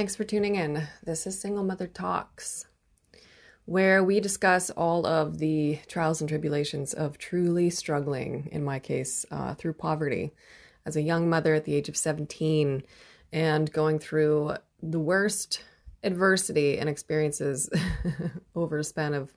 [0.00, 0.88] Thanks for tuning in.
[1.04, 2.64] This is Single Mother Talks,
[3.66, 9.26] where we discuss all of the trials and tribulations of truly struggling, in my case,
[9.30, 10.32] uh, through poverty
[10.86, 12.82] as a young mother at the age of 17
[13.30, 15.64] and going through the worst
[16.02, 17.68] adversity and experiences
[18.54, 19.34] over a span of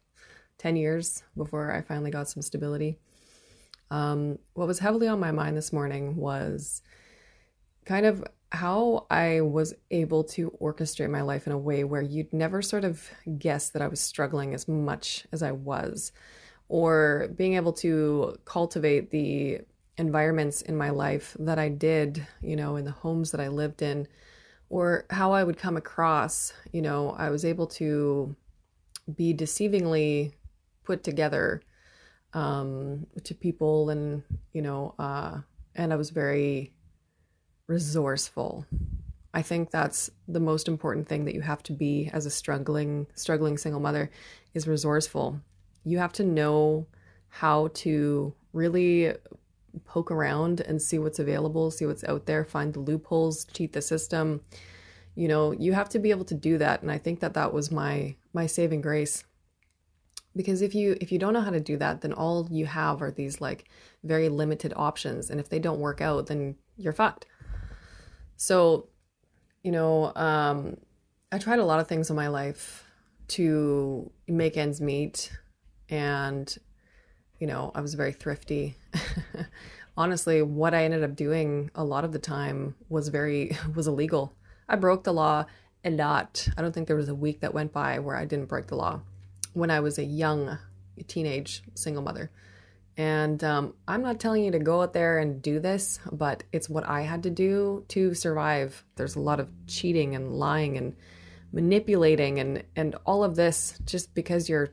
[0.59, 2.99] 10 years before I finally got some stability.
[3.91, 6.81] Um, what was heavily on my mind this morning was
[7.83, 12.31] kind of how I was able to orchestrate my life in a way where you'd
[12.31, 16.11] never sort of guess that I was struggling as much as I was,
[16.69, 19.61] or being able to cultivate the
[19.97, 23.81] environments in my life that I did, you know, in the homes that I lived
[23.81, 24.07] in,
[24.69, 28.35] or how I would come across, you know, I was able to
[29.15, 30.33] be deceivingly
[30.83, 31.61] put together
[32.33, 35.39] um, to people and, you know, uh,
[35.75, 36.72] and I was very
[37.67, 38.65] resourceful.
[39.33, 43.07] I think that's the most important thing that you have to be as a struggling
[43.15, 44.11] struggling single mother
[44.53, 45.39] is resourceful.
[45.83, 46.87] You have to know
[47.29, 49.13] how to really
[49.85, 53.81] poke around and see what's available, see what's out there, find the loopholes, cheat the
[53.81, 54.41] system.
[55.15, 57.53] You know, you have to be able to do that and I think that that
[57.53, 59.23] was my my saving grace.
[60.35, 63.01] Because if you if you don't know how to do that, then all you have
[63.01, 63.65] are these like
[64.03, 67.25] very limited options and if they don't work out, then you're fucked.
[68.43, 68.89] So,
[69.63, 70.75] you know, um
[71.31, 72.83] I tried a lot of things in my life
[73.29, 75.31] to make ends meet
[75.87, 76.53] and
[77.39, 78.75] you know, I was very thrifty.
[79.97, 84.33] Honestly, what I ended up doing a lot of the time was very was illegal.
[84.67, 85.45] I broke the law
[85.85, 86.45] a lot.
[86.57, 88.75] I don't think there was a week that went by where I didn't break the
[88.75, 88.99] law
[89.53, 90.57] when I was a young
[91.07, 92.29] teenage single mother.
[92.95, 96.69] And um, I'm not telling you to go out there and do this, but it's
[96.69, 98.83] what I had to do to survive.
[98.95, 100.95] There's a lot of cheating and lying and
[101.51, 104.69] manipulating and and all of this just because you're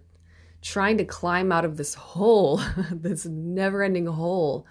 [0.62, 4.66] trying to climb out of this hole, this never ending hole,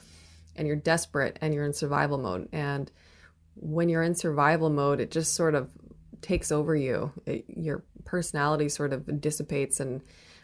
[0.55, 2.47] and you're desperate and you're in survival mode.
[2.51, 2.91] And
[3.55, 5.69] when you're in survival mode, it just sort of
[6.21, 7.11] takes over you.
[7.25, 10.01] It, your personality sort of dissipates, and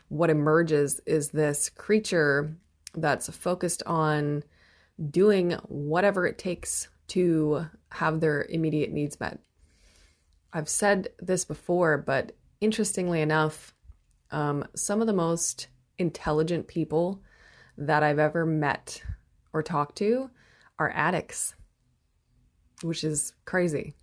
[0.10, 2.56] what emerges is this creature
[2.98, 4.44] that's focused on
[5.10, 9.40] doing whatever it takes to have their immediate needs met.
[10.54, 13.74] I've said this before, but interestingly enough,
[14.32, 15.68] um, some of the most
[15.98, 17.22] intelligent people
[17.78, 19.04] that I've ever met
[19.54, 20.30] or talked to
[20.80, 21.54] are addicts,
[22.82, 23.96] which is crazy.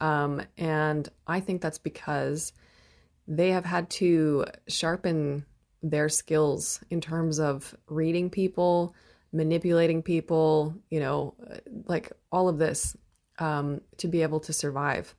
[0.00, 2.52] Um, and I think that's because
[3.28, 5.46] they have had to sharpen
[5.82, 8.94] their skills in terms of reading people,
[9.32, 11.34] manipulating people, you know,
[11.86, 12.96] like all of this
[13.38, 15.14] um, to be able to survive.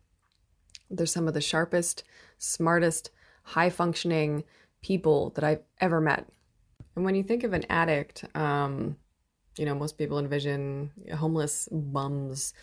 [0.90, 2.04] They're some of the sharpest,
[2.38, 3.10] smartest,
[3.44, 4.44] high functioning
[4.82, 6.28] people that I've ever met.
[6.96, 8.98] And when you think of an addict, um,
[9.58, 12.54] you know, most people envision homeless bums,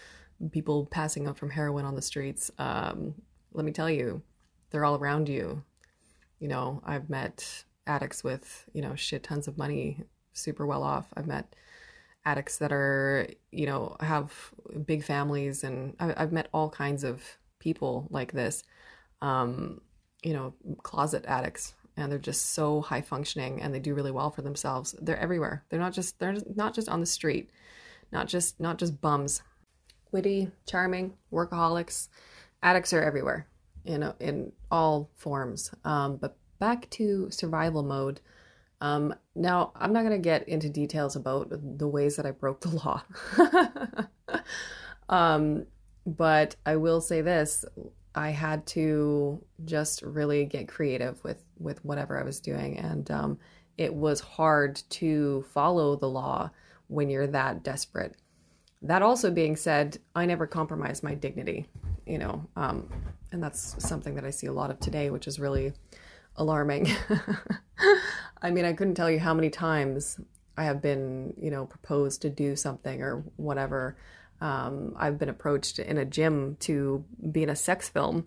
[0.53, 2.51] people passing out from heroin on the streets.
[2.59, 3.15] Um,
[3.53, 4.23] let me tell you,
[4.71, 5.63] they're all around you.
[6.39, 11.09] You know, I've met addicts with, you know, shit tons of money, super well off.
[11.17, 11.55] I've met
[12.25, 14.33] addicts that are, you know, have
[14.87, 17.23] big families, and I've met all kinds of
[17.59, 18.63] people like this.
[19.21, 19.81] Um,
[20.23, 24.31] you know, closet addicts and they're just so high functioning and they do really well
[24.31, 24.95] for themselves.
[25.01, 25.65] They're everywhere.
[25.69, 27.51] They're not just they're not just on the street,
[28.13, 29.43] not just not just bums.
[30.13, 32.09] Witty, charming, workaholics,
[32.63, 33.47] addicts are everywhere,
[33.85, 35.71] you know, in all forms.
[35.85, 38.21] Um, but back to survival mode.
[38.81, 42.61] Um, now, I'm not going to get into details about the ways that I broke
[42.61, 43.03] the law.
[45.09, 45.67] um,
[46.07, 47.65] but I will say this
[48.15, 53.39] I had to just really get creative with with whatever I was doing, and um,
[53.79, 56.51] it was hard to follow the law
[56.89, 58.17] when you're that desperate.
[58.83, 61.69] That also being said, I never compromised my dignity,
[62.07, 62.89] you know, um,
[63.31, 65.73] and that's something that I see a lot of today, which is really
[66.41, 66.89] alarming.
[68.43, 70.19] I mean, I couldn't tell you how many times
[70.57, 73.97] I have been, you know, proposed to do something or whatever
[74.41, 78.27] um, I've been approached in a gym to be in a sex film.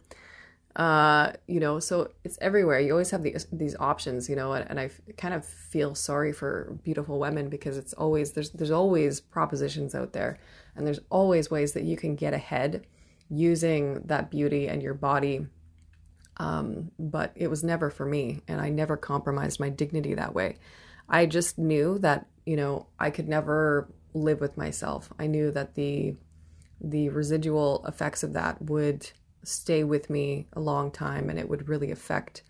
[0.76, 2.80] Uh, you know, so it's everywhere.
[2.80, 6.34] You always have these these options, you know, and, and I kind of feel sorry
[6.34, 10.40] for beautiful women because it's always there's there's always propositions out there,
[10.76, 12.88] and there's always ways that you can get ahead
[13.30, 15.46] using that beauty and your body.
[16.38, 20.58] Um, but it was never for me, and I never compromised my dignity that way.
[21.08, 25.12] I just knew that you know I could never live with myself.
[25.20, 26.16] I knew that the
[26.82, 29.10] the residual effects of that would
[29.44, 32.44] stay with me a long time and it would really affect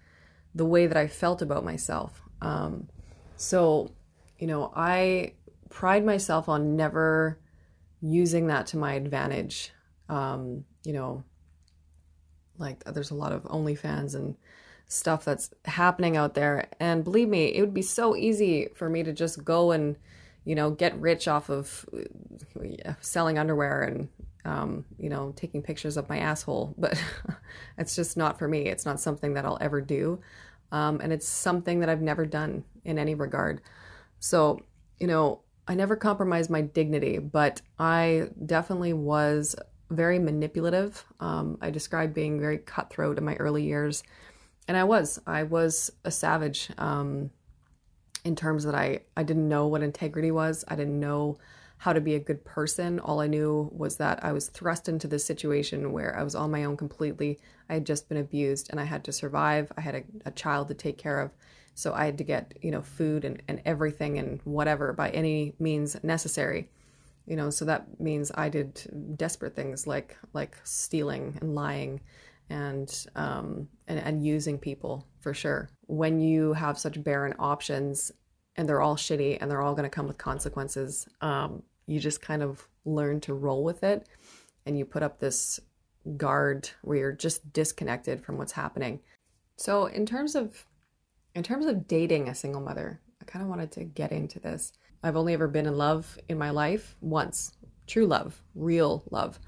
[0.55, 2.21] the way that I felt about myself.
[2.41, 2.87] Um,
[3.35, 3.91] so,
[4.37, 5.33] you know, I
[5.69, 7.39] pride myself on never
[8.01, 9.71] using that to my advantage.
[10.09, 11.23] Um, you know,
[12.63, 14.35] like there's a lot of OnlyFans and
[14.87, 16.67] stuff that's happening out there.
[16.79, 19.97] And believe me, it would be so easy for me to just go and,
[20.45, 21.85] you know, get rich off of
[23.01, 24.09] selling underwear and,
[24.45, 26.73] um, you know, taking pictures of my asshole.
[26.79, 27.01] But
[27.77, 28.67] it's just not for me.
[28.67, 30.19] It's not something that I'll ever do.
[30.71, 33.61] Um, and it's something that I've never done in any regard.
[34.19, 34.59] So,
[34.99, 39.55] you know, I never compromised my dignity, but I definitely was
[39.95, 41.05] very manipulative.
[41.19, 44.03] Um, I described being very cutthroat in my early years,
[44.67, 45.19] and I was.
[45.25, 47.31] I was a savage um,
[48.23, 50.63] in terms that I I didn't know what integrity was.
[50.67, 51.37] I didn't know
[51.77, 52.99] how to be a good person.
[52.99, 56.51] All I knew was that I was thrust into this situation where I was on
[56.51, 57.39] my own completely.
[57.69, 59.71] I had just been abused, and I had to survive.
[59.77, 61.31] I had a, a child to take care of.
[61.75, 65.55] So I had to get, you know, food and, and everything and whatever by any
[65.59, 66.69] means necessary.
[67.25, 72.01] You know, so that means I did desperate things like like stealing and lying
[72.49, 75.69] and um and, and using people for sure.
[75.87, 78.11] When you have such barren options
[78.55, 82.43] and they're all shitty and they're all gonna come with consequences, um, you just kind
[82.43, 84.07] of learn to roll with it
[84.65, 85.59] and you put up this
[86.17, 88.99] guard where you're just disconnected from what's happening.
[89.55, 90.65] So in terms of
[91.35, 94.73] in terms of dating a single mother, I kind of wanted to get into this.
[95.03, 97.51] I've only ever been in love in my life once
[97.87, 99.39] true love, real love.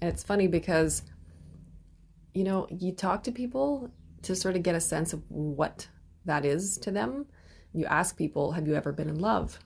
[0.00, 1.02] And it's funny because,
[2.34, 3.90] you know, you talk to people
[4.22, 5.88] to sort of get a sense of what
[6.24, 7.26] that is to them.
[7.72, 9.60] You ask people, have you ever been in love?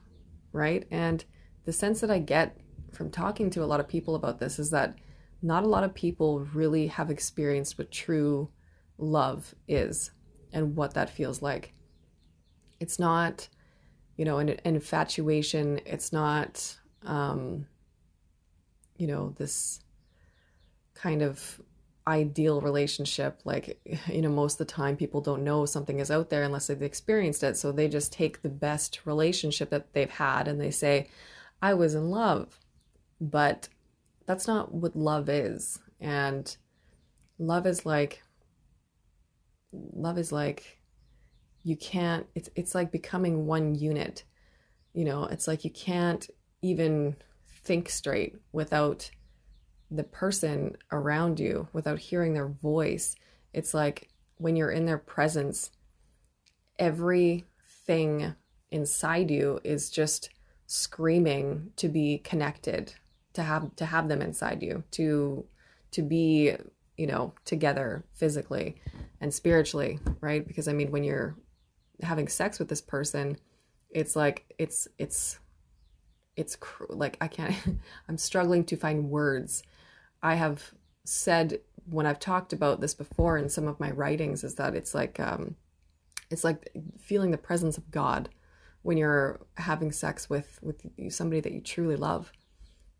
[0.51, 0.85] Right.
[0.91, 1.25] And
[1.65, 2.57] the sense that I get
[2.91, 4.95] from talking to a lot of people about this is that
[5.41, 8.49] not a lot of people really have experienced what true
[8.97, 10.11] love is
[10.51, 11.73] and what that feels like.
[12.79, 13.49] It's not,
[14.23, 15.81] you know, an, an infatuation.
[15.85, 17.67] It's not, um,
[18.95, 19.81] you know, this
[20.93, 21.59] kind of
[22.07, 23.41] ideal relationship.
[23.43, 26.67] Like, you know, most of the time people don't know something is out there unless
[26.67, 27.57] they've experienced it.
[27.57, 31.09] So they just take the best relationship that they've had and they say,
[31.61, 32.61] I was in love.
[33.19, 33.67] But
[34.25, 35.79] that's not what love is.
[35.99, 36.55] And
[37.37, 38.23] love is like
[39.73, 40.79] love is like
[41.63, 44.23] you can't it's it's like becoming one unit
[44.93, 46.29] you know it's like you can't
[46.61, 47.15] even
[47.63, 49.09] think straight without
[49.89, 53.15] the person around you without hearing their voice
[53.53, 55.71] it's like when you're in their presence
[56.79, 58.35] everything
[58.71, 60.29] inside you is just
[60.65, 62.93] screaming to be connected
[63.33, 65.45] to have to have them inside you to
[65.91, 66.55] to be
[66.97, 68.75] you know together physically
[69.23, 70.45] and spiritually, right?
[70.45, 71.35] Because I mean, when you're
[72.01, 73.37] having sex with this person,
[73.89, 75.39] it's like it's it's
[76.35, 77.55] it's cr- like I can't.
[78.09, 79.63] I'm struggling to find words.
[80.21, 80.73] I have
[81.03, 81.59] said
[81.89, 85.19] when I've talked about this before in some of my writings is that it's like
[85.19, 85.55] um,
[86.29, 86.69] it's like
[86.99, 88.29] feeling the presence of God
[88.81, 92.31] when you're having sex with with somebody that you truly love,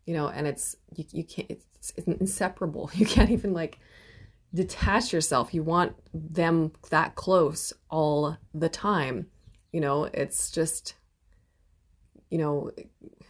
[0.06, 0.28] you know.
[0.28, 2.90] And it's you you can't it's, it's inseparable.
[2.94, 3.78] You can't even like
[4.54, 5.52] detach yourself.
[5.52, 9.26] You want them that close all the time.
[9.72, 10.94] You know, it's just,
[12.30, 12.70] you know,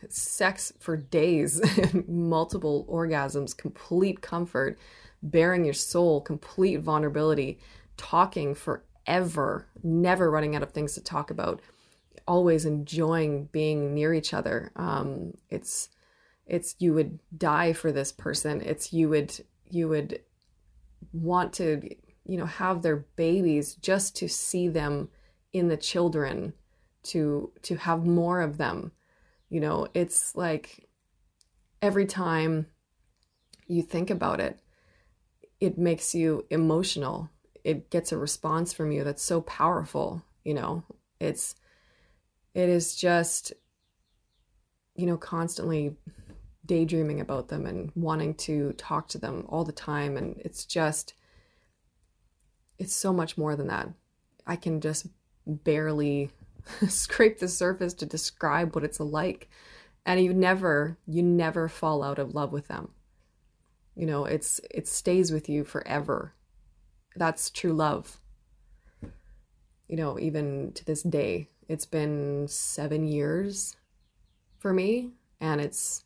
[0.09, 1.61] sex for days,
[2.09, 4.79] multiple orgasms, complete comfort,
[5.23, 7.59] baring your soul, complete vulnerability,
[7.97, 11.61] talking forever, never running out of things to talk about,
[12.29, 14.71] always enjoying being near each other.
[14.77, 15.89] Um, it's,
[16.47, 18.61] it's you would die for this person.
[18.61, 19.41] It's you would
[19.71, 20.21] you would
[21.13, 21.89] want to
[22.27, 25.09] you know have their babies just to see them
[25.53, 26.53] in the children
[27.03, 28.93] to to have more of them.
[29.49, 30.89] You know it's like
[31.83, 32.67] every time
[33.67, 34.59] you think about it
[35.61, 37.31] it makes you emotional.
[37.63, 40.85] It gets a response from you that's so powerful you know.
[41.21, 41.55] It's
[42.55, 43.53] it is just
[44.95, 45.97] you know constantly
[46.67, 50.17] daydreaming about them and wanting to talk to them all the time.
[50.17, 51.15] And it's just,
[52.79, 53.89] it's so much more than that.
[54.47, 55.07] I can just
[55.47, 56.31] barely
[56.89, 59.49] scrape the surface to describe what it's like.
[60.07, 62.91] And you never, you never fall out of love with them.
[63.95, 66.35] You know, it's, it stays with you forever.
[67.17, 68.19] That's true love.
[69.89, 73.77] You know, even to this day, it's been seven years
[74.59, 76.04] for me, and it's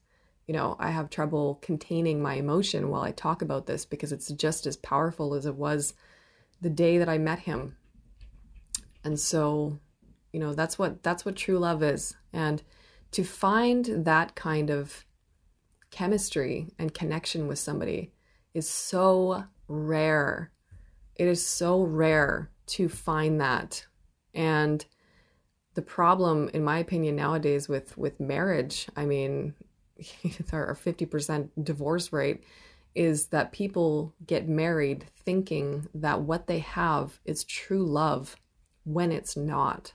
[0.49, 4.31] you know, I have trouble containing my emotion while I talk about this because it's
[4.33, 5.93] just as powerful as it was
[6.63, 7.77] the day that I met him.
[9.05, 9.79] And so,
[10.33, 12.17] you know, that's what that's what true love is.
[12.33, 12.63] And
[13.13, 15.05] to find that kind of
[15.91, 18.13] chemistry and connection with somebody
[18.55, 20.51] is so rare.
[21.15, 23.87] It is so rare to find that.
[24.33, 24.85] And
[25.75, 29.55] the problem, in my opinion, nowadays with with marriage, I mean,
[30.53, 32.45] our 50% divorce rate
[32.95, 38.37] is that people get married thinking that what they have is true love
[38.85, 39.93] when it's not.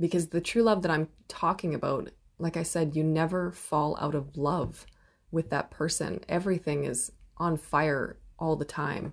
[0.00, 4.14] Because the true love that I'm talking about, like I said, you never fall out
[4.14, 4.86] of love
[5.30, 6.20] with that person.
[6.28, 9.12] Everything is on fire all the time,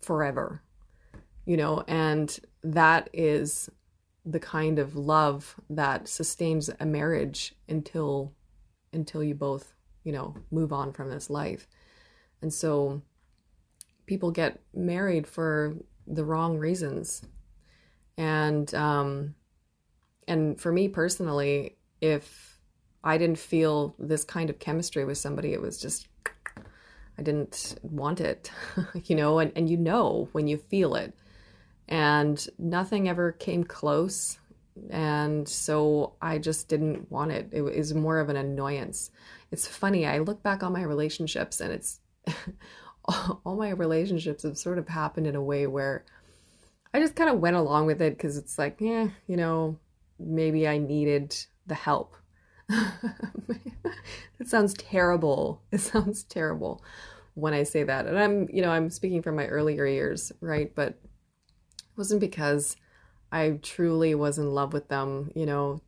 [0.00, 0.62] forever.
[1.44, 3.68] You know, and that is
[4.24, 8.32] the kind of love that sustains a marriage until
[8.96, 9.72] until you both,
[10.04, 11.68] you know, move on from this life.
[12.42, 13.02] And so
[14.06, 15.76] people get married for
[16.06, 17.22] the wrong reasons.
[18.16, 19.34] And um
[20.28, 22.58] and for me personally, if
[23.04, 26.08] I didn't feel this kind of chemistry with somebody, it was just
[27.18, 28.50] I didn't want it,
[29.04, 31.14] you know, and, and you know when you feel it.
[31.88, 34.38] And nothing ever came close.
[34.90, 37.48] And so I just didn't want it.
[37.52, 39.10] It was more of an annoyance.
[39.50, 42.00] It's funny, I look back on my relationships and it's
[43.44, 46.04] all my relationships have sort of happened in a way where
[46.92, 49.78] I just kind of went along with it because it's like, yeah, you know,
[50.18, 52.16] maybe I needed the help.
[52.68, 55.62] it sounds terrible.
[55.70, 56.82] It sounds terrible
[57.34, 58.06] when I say that.
[58.06, 60.74] And I'm, you know, I'm speaking from my earlier years, right?
[60.74, 62.76] But it wasn't because
[63.36, 65.30] I truly was in love with them.
[65.34, 65.82] You know,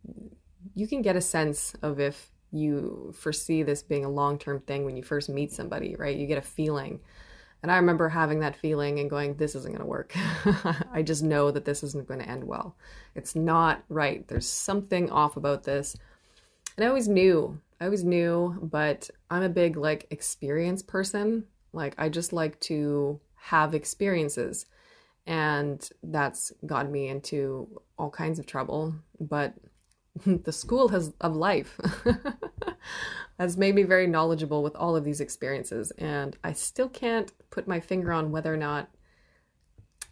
[0.74, 4.84] you can get a sense of if you foresee this being a long term thing
[4.84, 6.16] when you first meet somebody, right?
[6.16, 7.00] You get a feeling.
[7.62, 10.12] And I remember having that feeling and going, this isn't going to work.
[10.92, 12.76] I just know that this isn't going to end well.
[13.14, 14.28] It's not right.
[14.28, 15.96] There's something off about this.
[16.76, 21.46] And I always knew, I always knew, but I'm a big like experience person.
[21.72, 24.66] Like I just like to have experiences.
[25.28, 28.94] And that's got me into all kinds of trouble.
[29.20, 29.54] But
[30.26, 31.78] the school has of life
[33.38, 37.68] has made me very knowledgeable with all of these experiences and i still can't put
[37.68, 38.88] my finger on whether or not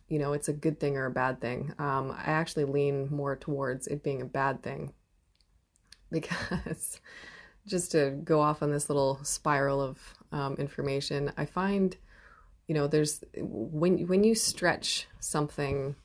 [0.09, 3.37] you know it's a good thing or a bad thing um, i actually lean more
[3.37, 4.93] towards it being a bad thing
[6.11, 7.01] because
[7.67, 9.99] just to go off on this little spiral of
[10.33, 11.97] um, information i find
[12.67, 15.97] you know there's when when you stretch something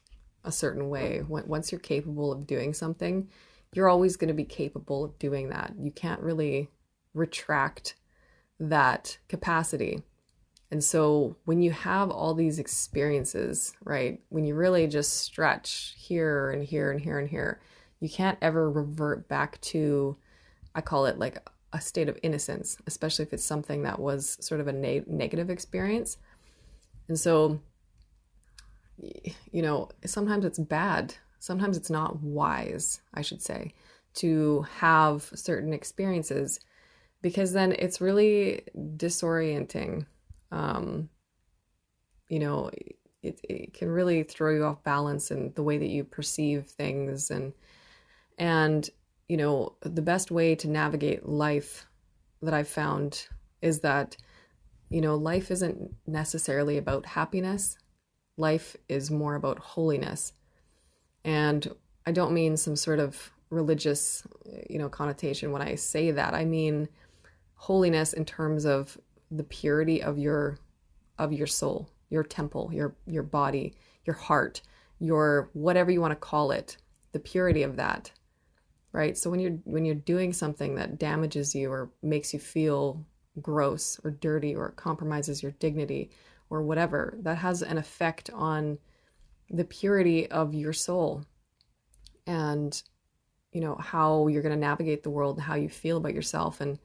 [0.43, 3.27] a certain way when, once you're capable of doing something
[3.73, 5.73] you're always going to be capable of doing that.
[5.79, 6.69] You can't really
[7.13, 7.95] retract
[8.59, 10.03] that capacity.
[10.69, 16.51] And so when you have all these experiences, right, when you really just stretch here
[16.51, 17.61] and here and here and here,
[17.99, 20.17] you can't ever revert back to,
[20.73, 21.37] I call it like
[21.73, 26.17] a state of innocence, especially if it's something that was sort of a negative experience.
[27.07, 27.59] And so,
[28.97, 33.73] you know, sometimes it's bad sometimes it's not wise, I should say,
[34.13, 36.59] to have certain experiences
[37.21, 40.05] because then it's really disorienting.
[40.51, 41.09] Um,
[42.29, 42.69] you know,
[43.23, 47.29] it, it can really throw you off balance and the way that you perceive things
[47.31, 47.53] and
[48.37, 48.89] and
[49.27, 51.85] you know the best way to navigate life
[52.41, 53.27] that i've found
[53.61, 54.17] is that
[54.91, 57.77] you know life isn't necessarily about happiness
[58.37, 60.33] life is more about holiness
[61.23, 61.67] and
[62.05, 64.23] I don't mean some sort of religious,
[64.69, 66.33] you know, connotation when I say that.
[66.33, 66.87] I mean
[67.55, 68.97] holiness in terms of
[69.29, 70.57] the purity of your
[71.19, 74.61] of your soul, your temple, your your body, your heart,
[74.99, 76.77] your whatever you want to call it,
[77.11, 78.11] the purity of that.
[78.93, 79.17] Right?
[79.17, 83.05] So when you're when you're doing something that damages you or makes you feel
[83.39, 86.09] gross or dirty or compromises your dignity
[86.49, 88.77] or whatever, that has an effect on
[89.49, 91.25] the purity of your soul
[92.25, 92.83] and
[93.51, 96.61] you know how you're going to navigate the world how you feel about yourself.
[96.61, 96.79] And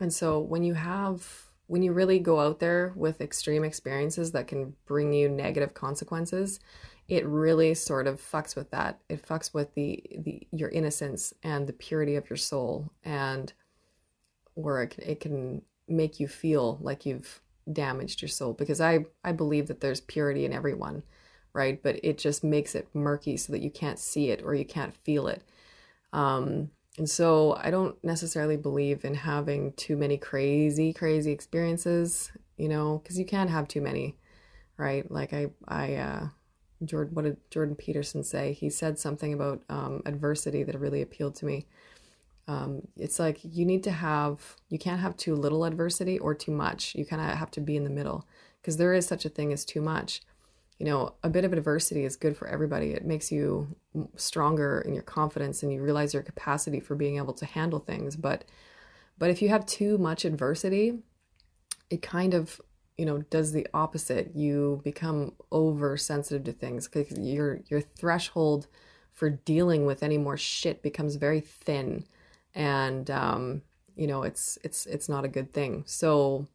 [0.00, 4.48] and so when you have when you really go out there with extreme experiences that
[4.48, 6.58] can bring you negative consequences
[7.10, 9.00] it really sort of fucks with that.
[9.08, 13.52] It fucks with the the your innocence and the purity of your soul and
[14.54, 19.04] or it can, it can make you feel like you've damaged your soul because i
[19.24, 21.02] i believe that there's purity in everyone
[21.52, 21.82] right?
[21.82, 24.96] But it just makes it murky so that you can't see it or you can't
[24.96, 25.42] feel it.
[26.12, 32.68] Um, And so I don't necessarily believe in having too many crazy, crazy experiences, you
[32.68, 34.18] know, because you can have too many,
[34.78, 35.10] right?
[35.10, 36.28] Like I, I, uh,
[36.84, 38.52] Jordan, what did Jordan Peterson say?
[38.54, 41.66] He said something about um, adversity that really appealed to me.
[42.48, 46.50] Um, it's like you need to have, you can't have too little adversity or too
[46.50, 46.94] much.
[46.94, 48.26] You kind of have to be in the middle
[48.60, 50.22] because there is such a thing as too much.
[50.78, 52.92] You know, a bit of adversity is good for everybody.
[52.92, 53.76] It makes you
[54.16, 58.16] stronger in your confidence and you realize your capacity for being able to handle things.
[58.16, 58.44] But,
[59.18, 61.00] but if you have too much adversity,
[61.90, 62.60] it kind of
[63.00, 68.66] you know does the opposite you become oversensitive to things because your your threshold
[69.10, 72.04] for dealing with any more shit becomes very thin
[72.54, 73.62] and um
[73.96, 76.46] you know it's it's it's not a good thing so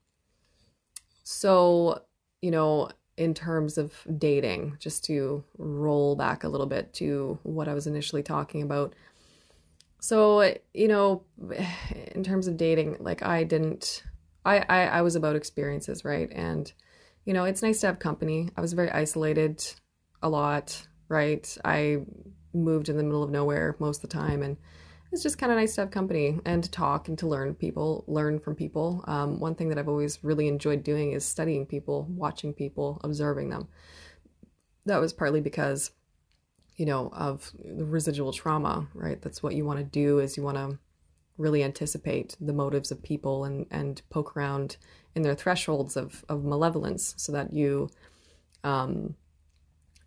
[1.23, 2.01] so
[2.41, 7.67] you know in terms of dating just to roll back a little bit to what
[7.67, 8.93] i was initially talking about
[9.99, 11.23] so you know
[12.11, 14.03] in terms of dating like i didn't
[14.45, 16.31] I, I, I was about experiences, right?
[16.31, 16.71] And,
[17.25, 18.49] you know, it's nice to have company.
[18.55, 19.65] I was very isolated
[20.21, 21.57] a lot, right?
[21.65, 21.97] I
[22.53, 24.57] moved in the middle of nowhere most of the time and
[25.11, 28.03] it's just kind of nice to have company and to talk and to learn people,
[28.07, 29.03] learn from people.
[29.07, 33.49] Um, one thing that I've always really enjoyed doing is studying people, watching people, observing
[33.49, 33.67] them.
[34.85, 35.91] That was partly because,
[36.75, 39.21] you know, of the residual trauma, right?
[39.21, 40.77] That's what you want to do is you want to
[41.37, 44.77] really anticipate the motives of people and, and poke around
[45.15, 47.89] in their thresholds of, of malevolence so that you
[48.63, 49.15] um,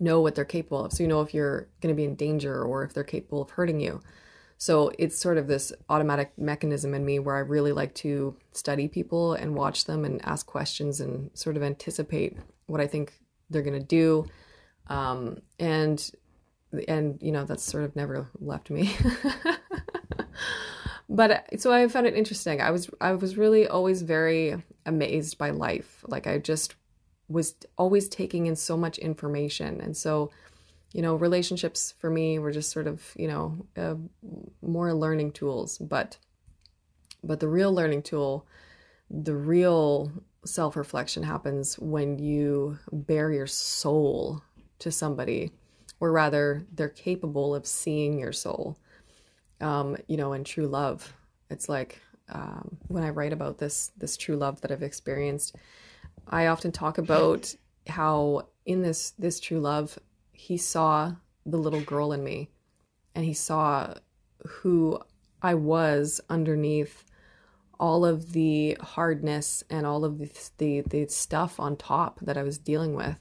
[0.00, 0.93] know what they're capable of.
[0.93, 3.50] So you know if you're going to be in danger or if they're capable of
[3.50, 4.00] hurting you.
[4.59, 8.88] So it's sort of this automatic mechanism in me where I really like to study
[8.88, 12.37] people and watch them and ask questions and sort of anticipate
[12.67, 13.15] what I think
[13.49, 14.27] they're going to do.
[14.88, 16.11] Um, and
[16.87, 18.95] and you know that's sort of never left me.
[21.09, 22.61] but so I found it interesting.
[22.61, 26.05] I was I was really always very amazed by life.
[26.09, 26.75] Like I just
[27.29, 30.33] was always taking in so much information, and so
[30.92, 33.94] you know relationships for me were just sort of you know uh,
[34.62, 35.79] more learning tools.
[35.79, 36.18] But
[37.22, 38.46] but the real learning tool,
[39.11, 40.12] the real
[40.44, 44.42] self reflection happens when you bare your soul
[44.79, 45.51] to somebody,
[46.01, 48.79] or rather, they're capable of seeing your soul
[49.61, 51.12] um, you know, and true love.
[51.51, 55.57] It's like um, when I write about this this true love that I've experienced,
[56.27, 57.55] I often talk about
[57.88, 59.98] how in this this true love,
[60.38, 62.48] he saw the little girl in me,
[63.12, 63.94] and he saw
[64.46, 65.01] who
[65.42, 67.05] I was underneath
[67.81, 72.44] all of the hardness and all of the, the the stuff on top that I
[72.44, 73.18] was dealing with,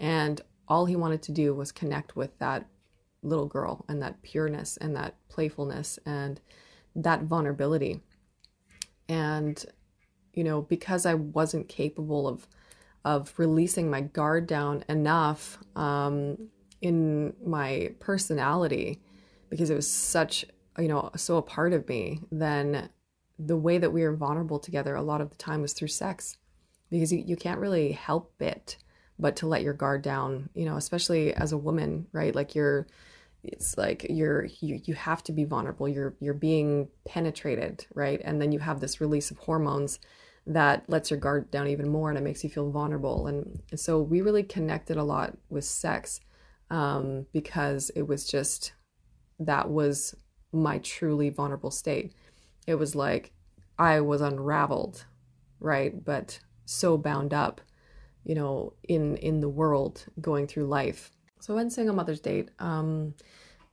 [0.00, 2.66] and all he wanted to do was connect with that
[3.22, 6.40] little girl and that pureness and that playfulness and
[6.96, 8.00] that vulnerability.
[9.08, 9.64] And,
[10.34, 12.48] you know, because I wasn't capable of
[13.04, 16.48] of releasing my guard down enough um,
[16.80, 19.00] in my personality,
[19.50, 20.44] because it was such,
[20.78, 22.88] you know, so a part of me, then
[23.38, 26.38] the way that we were vulnerable together a lot of the time was through sex.
[26.90, 28.76] Because you, you can't really help it
[29.18, 32.34] but to let your guard down you know especially as a woman right?
[32.34, 32.86] Like you're
[33.42, 35.88] it's like you're you you have to be vulnerable.
[35.88, 38.20] You're you're being penetrated right?
[38.24, 39.98] And then you have this release of hormones
[40.46, 43.26] that lets your guard down even more and it makes you feel vulnerable.
[43.26, 46.20] And, and so we really connected a lot with sex
[46.70, 48.72] um, because it was just
[49.38, 50.14] that was
[50.52, 52.12] my truly vulnerable state.
[52.66, 53.32] It was like
[53.78, 55.04] i was unraveled
[55.60, 56.04] right?
[56.04, 57.60] But so bound up
[58.24, 61.10] you know in in the world going through life.
[61.40, 63.14] So when single mothers date, um,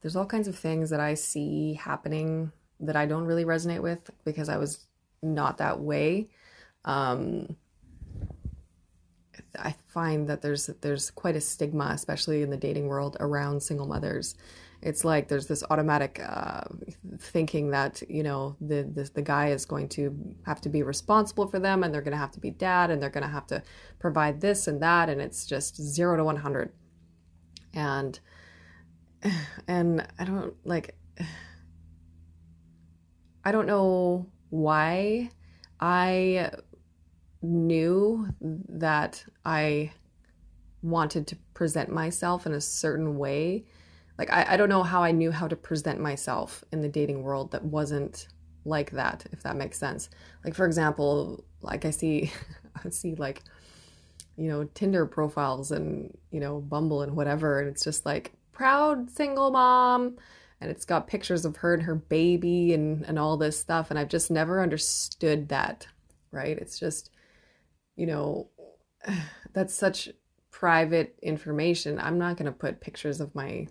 [0.01, 4.09] there's all kinds of things that I see happening that I don't really resonate with
[4.25, 4.85] because I was
[5.21, 6.29] not that way.
[6.85, 7.55] Um,
[9.57, 13.87] I find that there's there's quite a stigma, especially in the dating world, around single
[13.87, 14.35] mothers.
[14.81, 16.61] It's like there's this automatic uh,
[17.19, 21.47] thinking that you know the, the the guy is going to have to be responsible
[21.47, 23.47] for them, and they're going to have to be dad, and they're going to have
[23.47, 23.63] to
[23.99, 26.73] provide this and that, and it's just zero to one hundred
[27.73, 28.19] and
[29.67, 30.95] and I don't like
[33.45, 35.29] I don't know why
[35.79, 36.51] I
[37.43, 39.91] knew that I
[40.81, 43.65] wanted to present myself in a certain way.
[44.17, 47.23] Like I, I don't know how I knew how to present myself in the dating
[47.23, 48.27] world that wasn't
[48.65, 50.09] like that, if that makes sense.
[50.43, 52.31] Like for example, like I see
[52.85, 53.43] I see like
[54.35, 57.59] you know, Tinder profiles and, you know, Bumble and whatever.
[57.59, 60.17] And it's just like proud single mom.
[60.59, 63.99] and it's got pictures of her and her baby and and all this stuff and
[63.99, 65.87] I've just never understood that,
[66.31, 66.57] right?
[66.57, 67.11] It's just
[67.95, 68.47] you know
[69.53, 70.09] that's such
[70.51, 71.99] private information.
[71.99, 73.67] I'm not going to put pictures of my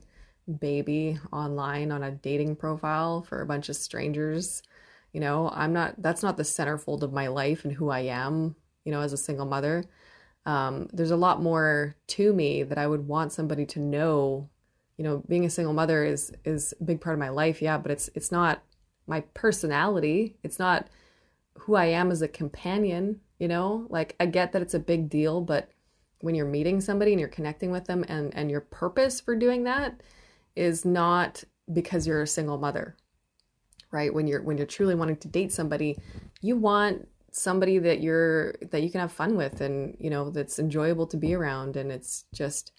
[0.61, 4.62] baby online on a dating profile for a bunch of strangers.
[5.12, 8.56] You know, I'm not, that's not the centerfold of my life and who I am,
[8.85, 9.85] you know, as a single mother.
[10.44, 14.48] Um, there's a lot more to me that I would want somebody to know.
[14.98, 17.78] You know, being a single mother is is a big part of my life, yeah,
[17.78, 18.62] but it's it's not
[19.06, 20.37] my personality.
[20.42, 20.88] It's not
[21.61, 23.87] who I am as a companion, you know?
[23.90, 25.68] Like I get that it's a big deal, but
[26.20, 29.64] when you're meeting somebody and you're connecting with them and and your purpose for doing
[29.64, 30.00] that
[30.55, 32.96] is not because you're a single mother
[33.90, 35.98] right when you're when you're truly wanting to date somebody
[36.40, 40.61] you want somebody that you're that you can have fun with and you know that's
[40.61, 42.70] enjoyable to be around and it's just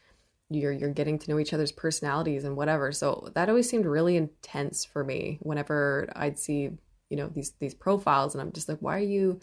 [0.50, 4.16] you're you're getting to know each other's personalities and whatever so that always seemed really
[4.16, 6.70] intense for me whenever i'd see
[7.10, 9.40] you know these these profiles and i'm just like why are you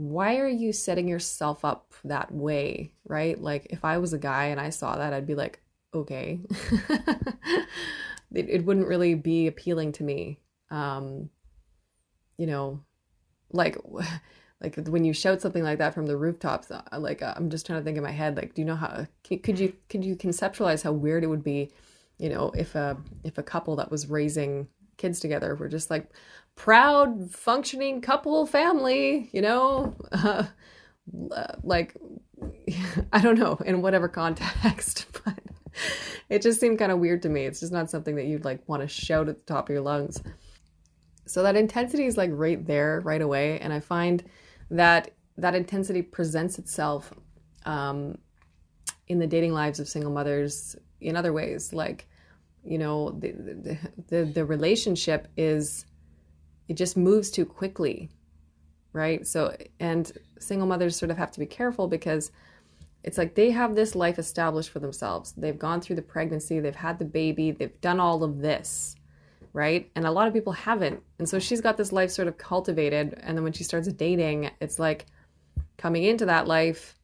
[0.00, 4.46] why are you setting yourself up that way right like if i was a guy
[4.46, 5.60] and i saw that i'd be like
[5.94, 6.40] okay.
[8.34, 10.38] it, it wouldn't really be appealing to me.
[10.70, 11.30] Um,
[12.36, 12.80] you know,
[13.52, 13.76] like
[14.60, 17.66] like when you shout something like that from the rooftops, uh, like uh, I'm just
[17.66, 20.16] trying to think in my head, like, do you know how could you could you
[20.16, 21.70] conceptualize how weird it would be,
[22.18, 24.68] you know, if a if a couple that was raising
[25.00, 26.08] kids together We're just like
[26.54, 30.44] proud functioning couple family, you know, uh,
[31.62, 31.96] like
[33.12, 35.38] I don't know in whatever context, but
[36.28, 37.44] it just seemed kind of weird to me.
[37.44, 39.82] It's just not something that you'd like want to shout at the top of your
[39.82, 40.22] lungs.
[41.26, 44.22] So that intensity is like right there, right away, and I find
[44.70, 47.12] that that intensity presents itself
[47.64, 48.18] um,
[49.08, 51.72] in the dating lives of single mothers in other ways.
[51.72, 52.08] Like,
[52.64, 55.86] you know, the the, the, the relationship is
[56.68, 58.10] it just moves too quickly,
[58.92, 59.26] right?
[59.26, 62.30] So, and single mothers sort of have to be careful because
[63.02, 65.32] it's like they have this life established for themselves.
[65.32, 68.94] They've gone through the pregnancy, they've had the baby, they've done all of this,
[69.52, 69.90] right?
[69.96, 71.02] And a lot of people haven't.
[71.18, 73.18] And so she's got this life sort of cultivated.
[73.22, 75.06] And then when she starts dating, it's like
[75.78, 76.94] coming into that life,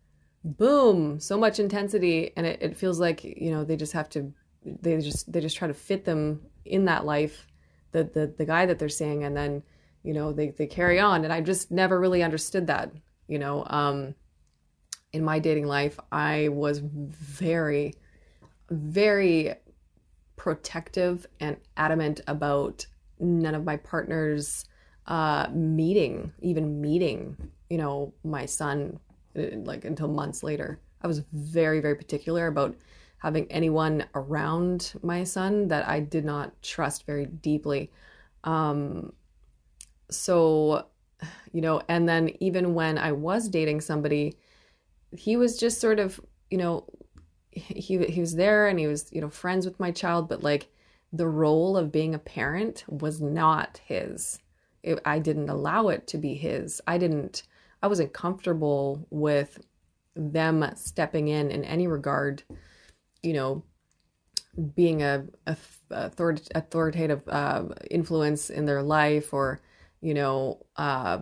[0.45, 2.33] boom, so much intensity.
[2.37, 4.33] And it, it feels like, you know, they just have to,
[4.66, 7.46] they just, they just try to fit them in that life,
[7.92, 9.24] the, the, the guy that they're seeing.
[9.24, 9.62] And then,
[10.02, 11.24] you know, they, they carry on.
[11.24, 12.92] And I just never really understood that,
[13.29, 14.14] you know, um,
[15.12, 17.94] in my dating life, I was very,
[18.70, 19.55] very
[20.37, 22.87] protective and adamant about
[23.18, 24.66] none of my partners
[25.07, 27.37] uh, meeting, even meeting,
[27.70, 28.98] you know, my son,
[29.38, 30.81] uh, like until months later.
[31.02, 32.76] I was very, very particular about
[33.18, 37.90] having anyone around my son that I did not trust very deeply.
[38.44, 39.12] Um,
[40.11, 40.87] so,
[41.52, 44.37] you know, and then even when I was dating somebody,
[45.12, 46.85] he was just sort of, you know,
[47.50, 50.68] he he was there and he was, you know, friends with my child, but like
[51.12, 54.38] the role of being a parent was not his.
[54.83, 56.81] It, I didn't allow it to be his.
[56.87, 57.44] I didn't
[57.83, 59.59] I wasn't comfortable with
[60.14, 62.42] them stepping in in any regard,
[63.27, 63.65] you know,
[64.75, 65.57] being a, a
[65.91, 69.61] authoritative uh, influence in their life or,
[70.01, 71.19] you know, uh,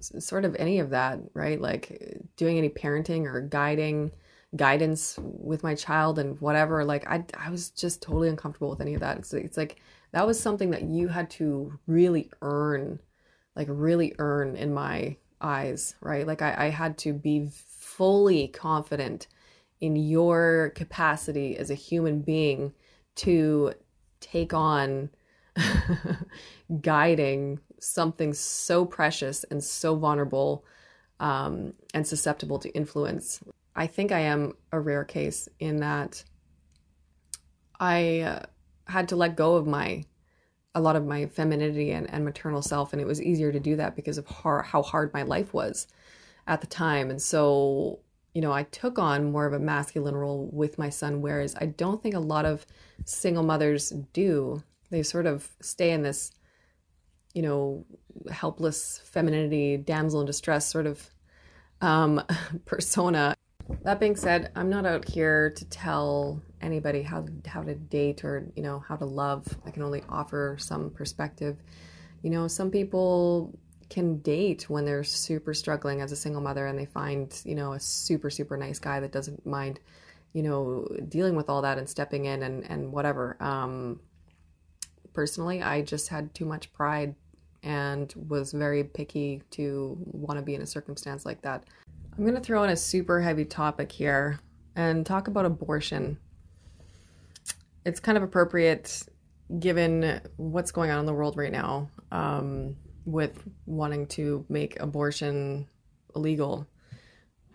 [0.00, 1.60] sort of any of that, right?
[1.60, 4.12] Like doing any parenting or guiding
[4.54, 8.94] guidance with my child and whatever like I I was just totally uncomfortable with any
[8.94, 9.18] of that.
[9.18, 9.76] It's, it's like
[10.12, 13.00] that was something that you had to really earn
[13.54, 16.26] like really earn in my eyes, right?
[16.26, 19.26] Like I, I had to be fully confident
[19.80, 22.72] in your capacity as a human being
[23.16, 23.72] to
[24.20, 25.10] take on
[26.80, 30.64] guiding something so precious and so vulnerable
[31.20, 33.42] um, and susceptible to influence.
[33.74, 36.24] I think I am a rare case in that
[37.78, 38.42] I uh,
[38.86, 40.04] had to let go of my
[40.74, 43.76] a lot of my femininity and, and maternal self, and it was easier to do
[43.76, 45.86] that because of how, how hard my life was
[46.46, 47.08] at the time.
[47.08, 48.00] And so,
[48.36, 51.64] you know, I took on more of a masculine role with my son, whereas I
[51.64, 52.66] don't think a lot of
[53.06, 54.62] single mothers do.
[54.90, 56.32] They sort of stay in this
[57.32, 57.86] you know,
[58.30, 61.10] helpless femininity, damsel in distress sort of
[61.80, 62.22] um,
[62.66, 63.34] persona.
[63.84, 68.46] That being said, I'm not out here to tell anybody how how to date or
[68.54, 69.46] you know how to love.
[69.64, 71.56] I can only offer some perspective.
[72.22, 76.78] You know, some people can date when they're super struggling as a single mother and
[76.78, 79.78] they find you know a super super nice guy that doesn't mind
[80.32, 84.00] you know dealing with all that and stepping in and and whatever um
[85.16, 85.62] personally.
[85.62, 87.16] I just had too much pride
[87.64, 91.64] and was very picky to want to be in a circumstance like that.
[92.16, 94.38] I'm going to throw in a super heavy topic here
[94.76, 96.18] and talk about abortion.
[97.84, 99.02] It's kind of appropriate
[99.58, 105.66] given what's going on in the world right now um, with wanting to make abortion
[106.14, 106.66] illegal.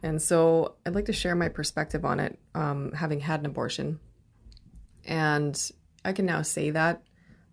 [0.02, 4.00] And so I'd like to share my perspective on it, um, having had an abortion.
[5.06, 5.72] And
[6.04, 7.04] I can now say that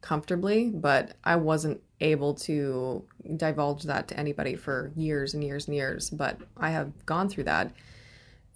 [0.00, 3.04] comfortably, but I wasn't able to
[3.37, 6.08] divulge that to anybody for years and years and years.
[6.08, 7.72] But I have gone through that.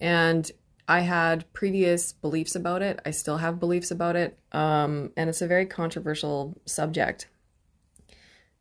[0.01, 0.51] And
[0.89, 3.01] I had previous beliefs about it.
[3.05, 4.39] I still have beliefs about it.
[4.53, 7.29] Um, and it's a very controversial subject.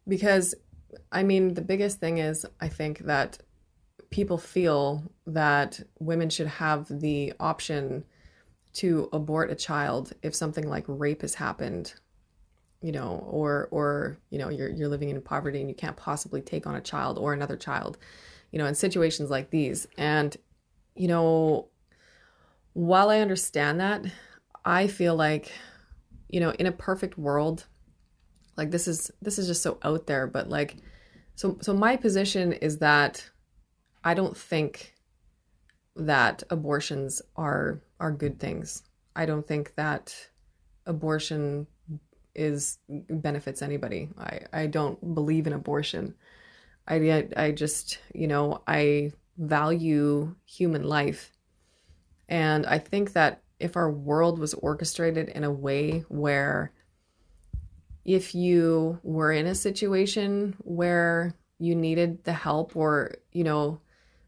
[0.07, 0.55] Because,
[1.11, 3.39] I mean, the biggest thing is, I think that
[4.09, 8.03] people feel that women should have the option
[8.73, 11.93] to abort a child if something like rape has happened
[12.81, 16.41] you know or or you know you're you're living in poverty and you can't possibly
[16.41, 17.97] take on a child or another child
[18.51, 19.87] you know in situations like these.
[19.97, 20.35] And
[20.95, 21.69] you know
[22.73, 24.05] while i understand that
[24.65, 25.51] i feel like
[26.29, 27.65] you know in a perfect world
[28.57, 30.77] like this is this is just so out there but like
[31.35, 33.29] so so my position is that
[34.03, 34.95] i don't think
[35.95, 38.83] that abortions are are good things
[39.15, 40.15] i don't think that
[40.85, 41.67] abortion
[42.35, 44.09] is benefits anybody.
[44.17, 46.15] I, I don't believe in abortion.
[46.87, 51.31] I, I just, you know, I value human life.
[52.27, 56.71] And I think that if our world was orchestrated in a way where
[58.05, 63.79] if you were in a situation where you needed the help or, you know,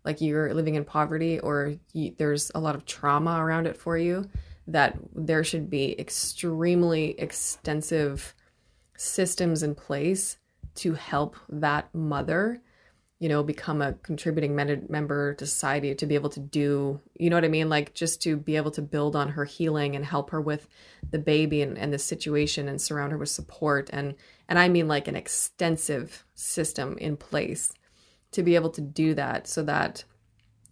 [0.06, 3.98] like you're living in poverty or you, there's a lot of trauma around it for
[3.98, 4.30] you,
[4.68, 8.36] that there should be extremely extensive
[8.98, 10.38] systems in place
[10.76, 12.62] to help that mother
[13.24, 17.38] you know become a contributing member to society to be able to do you know
[17.38, 17.70] what i mean?
[17.70, 20.68] Like just to be able to build on her healing and help her with
[21.10, 24.16] the baby and, and the situation and surround her with support and
[24.50, 27.74] and i mean like an extensive system in place
[28.32, 30.04] to be able to do that so that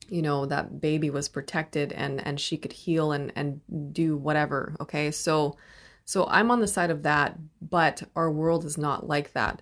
[0.10, 3.62] you know that baby was protected and and she could heal and and
[3.94, 5.10] do whatever okay?
[5.10, 5.56] So
[6.04, 9.62] so i'm on the side of that but our world is not like that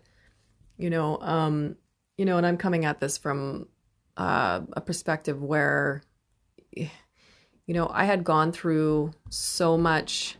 [0.79, 1.19] you know?
[1.21, 1.75] Um
[2.19, 3.67] you know and i'm coming at this from
[4.17, 6.03] uh, a perspective where
[6.73, 6.89] you
[7.67, 10.35] know i had gone through so much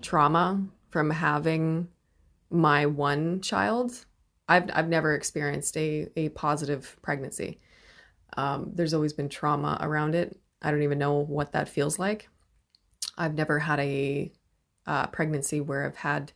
[0.00, 1.88] trauma from having
[2.50, 4.06] my one child
[4.48, 7.60] i've i've never experienced a a positive pregnancy
[8.36, 10.38] um, there's always been trauma around it.
[10.62, 12.28] I don't even know what that feels like.
[13.16, 14.32] I've never had a
[14.86, 16.32] uh, pregnancy where I've had,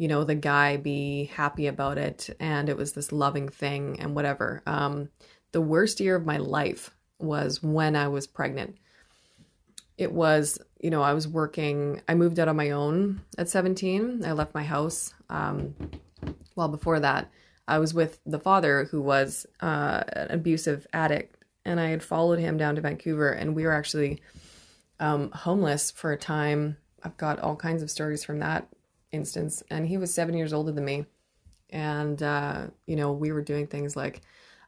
[0.00, 4.14] you know, the guy be happy about it and it was this loving thing and
[4.14, 4.62] whatever.
[4.66, 5.10] Um,
[5.52, 8.78] the worst year of my life was when I was pregnant.
[9.98, 14.24] It was, you know, I was working, I moved out on my own at 17.
[14.24, 15.12] I left my house.
[15.28, 15.74] Um,
[16.56, 17.30] well, before that,
[17.68, 21.36] I was with the father who was uh, an abusive addict,
[21.66, 24.22] and I had followed him down to Vancouver, and we were actually
[24.98, 26.78] um, homeless for a time.
[27.02, 28.66] I've got all kinds of stories from that
[29.12, 31.06] instance, and he was seven years older than me,
[31.70, 34.22] and uh, you know we were doing things like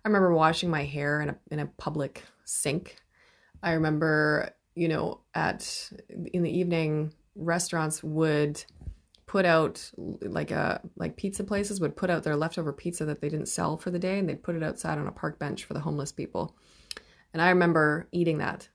[0.04, 2.96] I remember washing my hair in a in a public sink.
[3.62, 5.90] I remember you know at
[6.32, 8.62] in the evening restaurants would
[9.26, 13.28] put out like a like pizza places would put out their leftover pizza that they
[13.28, 15.72] didn't sell for the day and they'd put it outside on a park bench for
[15.72, 16.54] the homeless people.
[17.32, 18.68] And i remember eating that.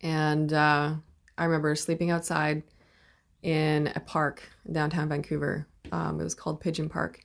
[0.00, 0.94] And uh,
[1.36, 2.62] i remember sleeping outside
[3.42, 7.20] in a park downtown vancouver um, it was called pigeon park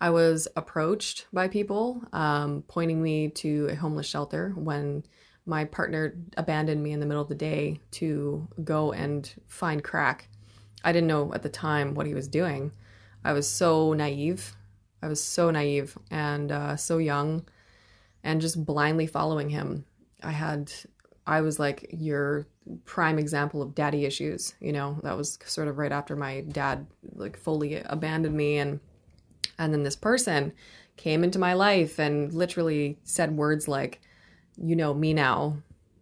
[0.00, 5.02] i was approached by people um, pointing me to a homeless shelter when
[5.46, 10.28] my partner abandoned me in the middle of the day to go and find crack
[10.84, 12.72] I didn't know at the time what he was doing.
[13.24, 14.56] I was so naive.
[15.02, 17.46] I was so naive and uh, so young
[18.22, 19.84] and just blindly following him.
[20.22, 20.72] I had,
[21.26, 22.46] I was like your
[22.84, 24.54] prime example of daddy issues.
[24.60, 28.58] You know, that was sort of right after my dad like fully abandoned me.
[28.58, 28.80] And,
[29.58, 30.52] and then this person
[30.96, 34.00] came into my life and literally said words like,
[34.60, 35.56] you know, me now,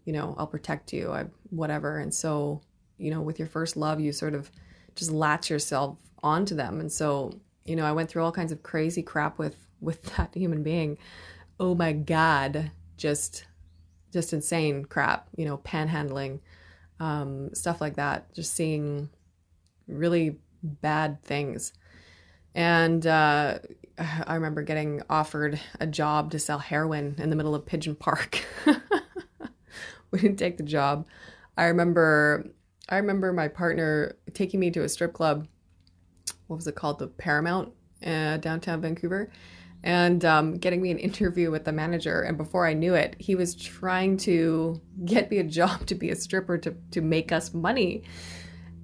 [0.05, 1.99] you know, I'll protect you, I, whatever.
[1.99, 2.63] And so,
[2.97, 4.51] you know, with your first love, you sort of,
[4.97, 6.81] just latch yourself onto them.
[6.81, 10.35] And so, you know, I went through all kinds of crazy crap with with that
[10.35, 10.99] human being.
[11.61, 13.47] Oh my god, just
[14.13, 16.41] just insane crap, you know, panhandling,
[17.01, 18.33] um, stuff like that.
[18.35, 19.11] Just seeing
[19.87, 21.73] really bad things.
[22.55, 23.59] And uh,
[23.99, 28.45] I remember getting offered a job to sell heroin in the middle of Pigeon Park.
[30.11, 31.07] we didn't take the job.
[31.57, 32.47] I remember
[32.89, 35.49] I remember my partner taking me to a strip club.
[36.47, 37.01] What was it called?
[37.01, 37.73] The Paramount,
[38.05, 39.31] uh, downtown Vancouver,
[39.87, 42.21] and um, getting me an interview with the manager.
[42.21, 46.11] And before I knew it, he was trying to get me a job to be
[46.11, 48.03] a stripper to to make us money.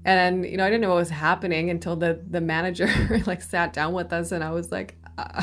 [0.05, 2.89] And you know, I didn't know what was happening until the the manager
[3.27, 4.97] like sat down with us, and I was like.
[5.19, 5.43] Uh,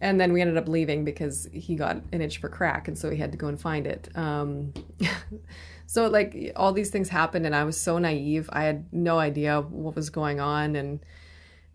[0.00, 3.10] and then we ended up leaving because he got an itch for crack and so
[3.10, 4.72] he had to go and find it um,
[5.86, 9.60] so like all these things happened and i was so naive i had no idea
[9.60, 11.00] what was going on and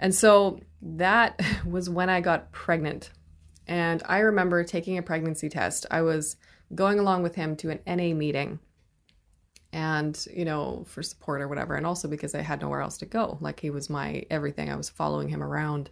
[0.03, 3.09] and so that was when i got pregnant.
[3.65, 5.87] And i remember taking a pregnancy test.
[5.89, 6.35] I was
[6.75, 8.59] going along with him to an na meeting
[9.71, 13.05] and you know for support or whatever and also because i had nowhere else to
[13.07, 13.37] go.
[13.41, 14.69] Like he was my everything.
[14.69, 15.89] I was following him around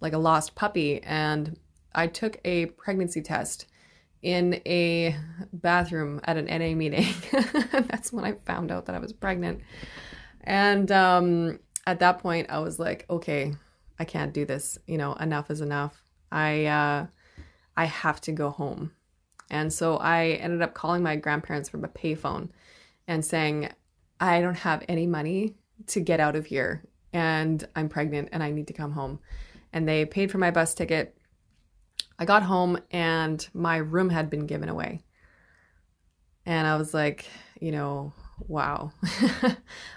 [0.00, 1.02] like a lost puppy.
[1.02, 1.58] And
[1.94, 3.66] i took a pregnancy test
[4.22, 5.16] in a
[5.52, 7.06] bathroom at an NA meeting.
[7.72, 9.60] That's when I found out that I was pregnant.
[10.42, 13.54] And um, at that point, I was like, okay,
[13.98, 14.78] I can't do this.
[14.86, 16.04] You know, enough is enough.
[16.30, 17.06] I uh,
[17.76, 18.92] I have to go home.
[19.50, 22.50] And so I ended up calling my grandparents from a payphone
[23.06, 23.70] and saying,
[24.20, 25.54] I don't have any money
[25.86, 29.20] to get out of here, and I'm pregnant, and I need to come home.
[29.72, 31.18] And they paid for my bus ticket
[32.18, 35.04] I got home and my room had been given away.
[36.44, 37.26] And I was like,
[37.60, 38.12] you know,
[38.46, 38.92] wow.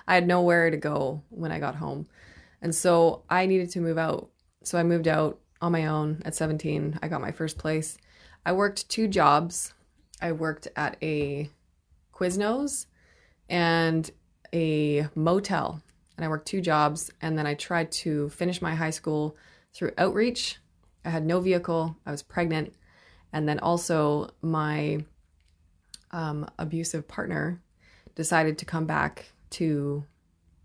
[0.07, 2.07] I had nowhere to go when I got home.
[2.61, 4.29] And so I needed to move out.
[4.63, 6.99] So I moved out on my own at 17.
[7.01, 7.97] I got my first place.
[8.45, 9.73] I worked two jobs.
[10.21, 11.49] I worked at a
[12.13, 12.85] Quiznos
[13.49, 14.09] and
[14.53, 15.81] a motel.
[16.17, 17.11] And I worked two jobs.
[17.21, 19.35] And then I tried to finish my high school
[19.73, 20.57] through outreach
[21.03, 21.95] I had no vehicle.
[22.05, 22.73] I was pregnant.
[23.33, 25.03] And then also, my
[26.11, 27.61] um, abusive partner
[28.15, 30.03] decided to come back to,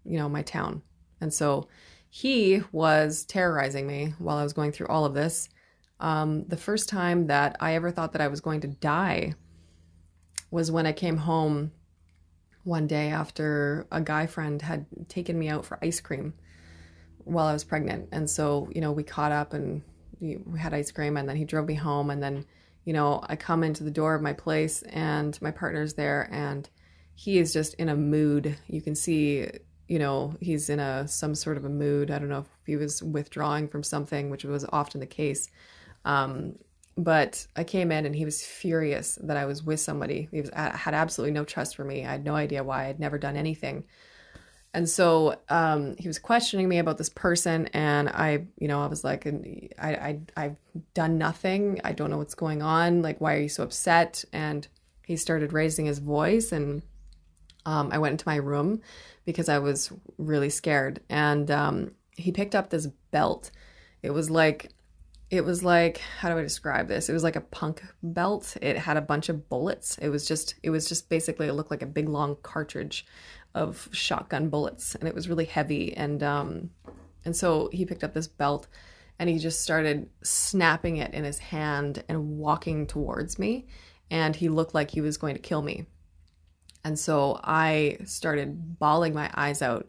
[0.05, 0.83] you know, my town.
[1.21, 1.69] And so
[2.09, 5.49] he was terrorizing me while I was going through all of this.
[5.99, 9.35] Um, the first time that I ever thought that I was going to die
[10.51, 11.73] was when I came home
[12.65, 16.35] one day after a guy friend had taken me out for ice cream
[17.25, 18.09] while I was pregnant.
[18.13, 19.83] And so, you know, we caught up and
[20.21, 22.45] we had ice cream and then he drove me home and then
[22.85, 26.71] you know i come into the door of my place and my partner's there and
[27.17, 28.57] he is just in a mood.
[28.69, 29.49] You can see
[29.89, 32.11] you know he's in a some sort of a mood.
[32.11, 35.49] I don't know if he was withdrawing from something which was often the case.
[36.05, 36.57] Um,
[36.99, 40.29] but i came in and he was furious that i was with somebody.
[40.31, 42.05] He was had absolutely no trust for me.
[42.05, 42.87] I had no idea why.
[42.87, 43.85] I'd never done anything.
[44.75, 48.89] And so um, he was questioning me about this person, and I, you know, I
[48.89, 50.57] was like, I, I, I've
[50.93, 51.81] done nothing.
[51.83, 53.01] I don't know what's going on.
[53.01, 54.23] Like, why are you so upset?
[54.35, 54.69] And
[55.07, 56.83] he started raising his voice, and
[57.67, 58.81] um, I went into my room
[59.27, 61.01] because I was really scared.
[61.11, 63.51] And um, he picked up this belt.
[64.03, 64.73] It was like,
[65.29, 67.09] it was like, how do I describe this?
[67.09, 68.57] It was like a punk belt.
[68.63, 69.99] It had a bunch of bullets.
[69.99, 73.05] It was just, it was just basically, it looked like a big long cartridge
[73.57, 76.71] of shotgun bullets and it was really heavy and um
[77.25, 78.69] and so he picked up this belt
[79.19, 83.67] and he just started snapping it in his hand and walking towards me
[84.11, 85.87] and he looked like he was going to kill me
[86.87, 89.89] and so i started bawling my eyes out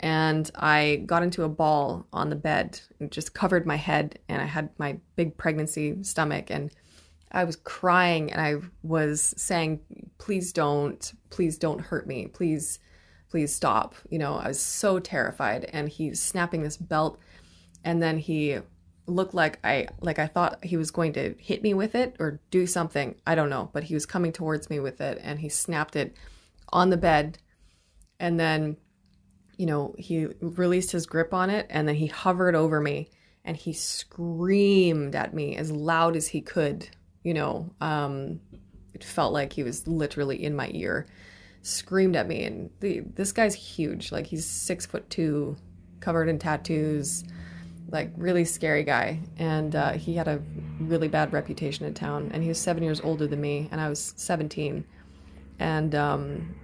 [0.00, 4.40] and i got into a ball on the bed and just covered my head and
[4.40, 6.70] i had my big pregnancy stomach and
[7.32, 9.80] i was crying and i was saying
[10.18, 12.78] please don't please don't hurt me please
[13.34, 13.96] please stop.
[14.10, 15.68] You know, I was so terrified.
[15.72, 17.18] And he's snapping this belt.
[17.82, 18.60] And then he
[19.08, 22.38] looked like I like I thought he was going to hit me with it or
[22.52, 23.16] do something.
[23.26, 26.14] I don't know, but he was coming towards me with it and he snapped it
[26.74, 27.38] on the bed.
[28.20, 28.76] And then
[29.56, 33.10] you know, he released his grip on it and then he hovered over me
[33.44, 36.88] and he screamed at me as loud as he could.
[37.22, 38.40] You know, um,
[38.94, 41.06] it felt like he was literally in my ear
[41.62, 42.44] screamed at me.
[42.44, 44.12] And the, this guy's huge.
[44.12, 45.56] Like he's six foot two,
[46.00, 47.24] covered in tattoos,
[47.90, 49.20] like really scary guy.
[49.38, 50.42] And uh, he had a
[50.80, 52.30] really bad reputation in town.
[52.32, 54.84] And he was seven years older than me, and I was 17.
[55.58, 56.54] And um,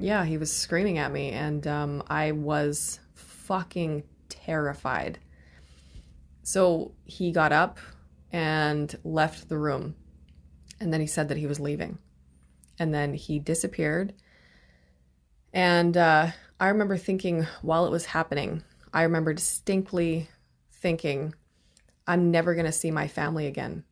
[0.00, 5.18] yeah, he was screaming at me, and um, I was fucking terrified.
[6.42, 7.78] So he got up
[8.32, 9.94] and left the room.
[10.80, 11.98] And then he said that he was leaving.
[12.78, 14.14] And then he disappeared
[15.52, 16.30] and uh,
[16.60, 20.28] I remember thinking while it was happening, I remember distinctly
[20.72, 21.34] thinking,
[22.06, 23.84] I'm never going to see my family again.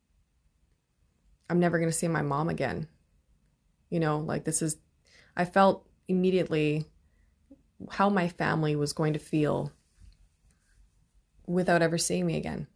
[1.48, 2.88] I'm never going to see my mom again.
[3.90, 4.76] You know, like this is,
[5.36, 6.84] I felt immediately
[7.90, 9.72] how my family was going to feel
[11.46, 12.66] without ever seeing me again.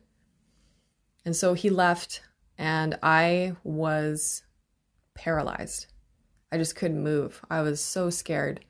[1.24, 2.22] And so he left,
[2.58, 4.42] and I was
[5.14, 5.86] paralyzed.
[6.52, 7.40] I just couldn't move.
[7.50, 8.64] I was so scared.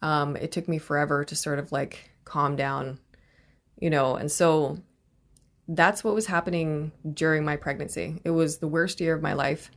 [0.00, 2.98] Um, it took me forever to sort of like calm down,
[3.78, 4.78] you know, and so
[5.68, 8.20] that's what was happening during my pregnancy.
[8.24, 9.70] It was the worst year of my life.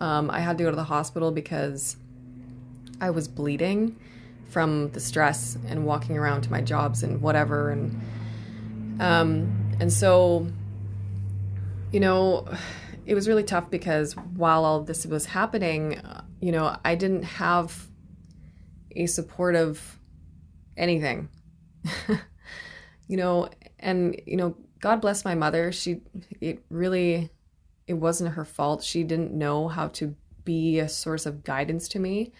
[0.00, 1.96] Um, I had to go to the hospital because
[3.02, 3.98] I was bleeding
[4.48, 7.70] from the stress and walking around to my jobs and whatever.
[7.70, 8.00] And
[9.00, 10.46] um, and so,
[11.90, 12.46] you know,
[13.04, 16.00] it was really tough because while all this was happening,
[16.40, 17.88] you know, I didn't have
[18.92, 19.98] a supportive
[20.76, 21.28] anything.
[23.08, 23.48] you know,
[23.80, 25.72] and you know, God bless my mother.
[25.72, 26.02] She
[26.40, 27.30] it really
[27.88, 28.84] it wasn't her fault.
[28.84, 32.32] She didn't know how to be a source of guidance to me.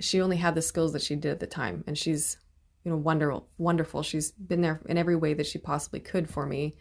[0.00, 2.38] She only had the skills that she did at the time and she's
[2.84, 4.02] you know wonderful wonderful.
[4.02, 6.76] She's been there in every way that she possibly could for me.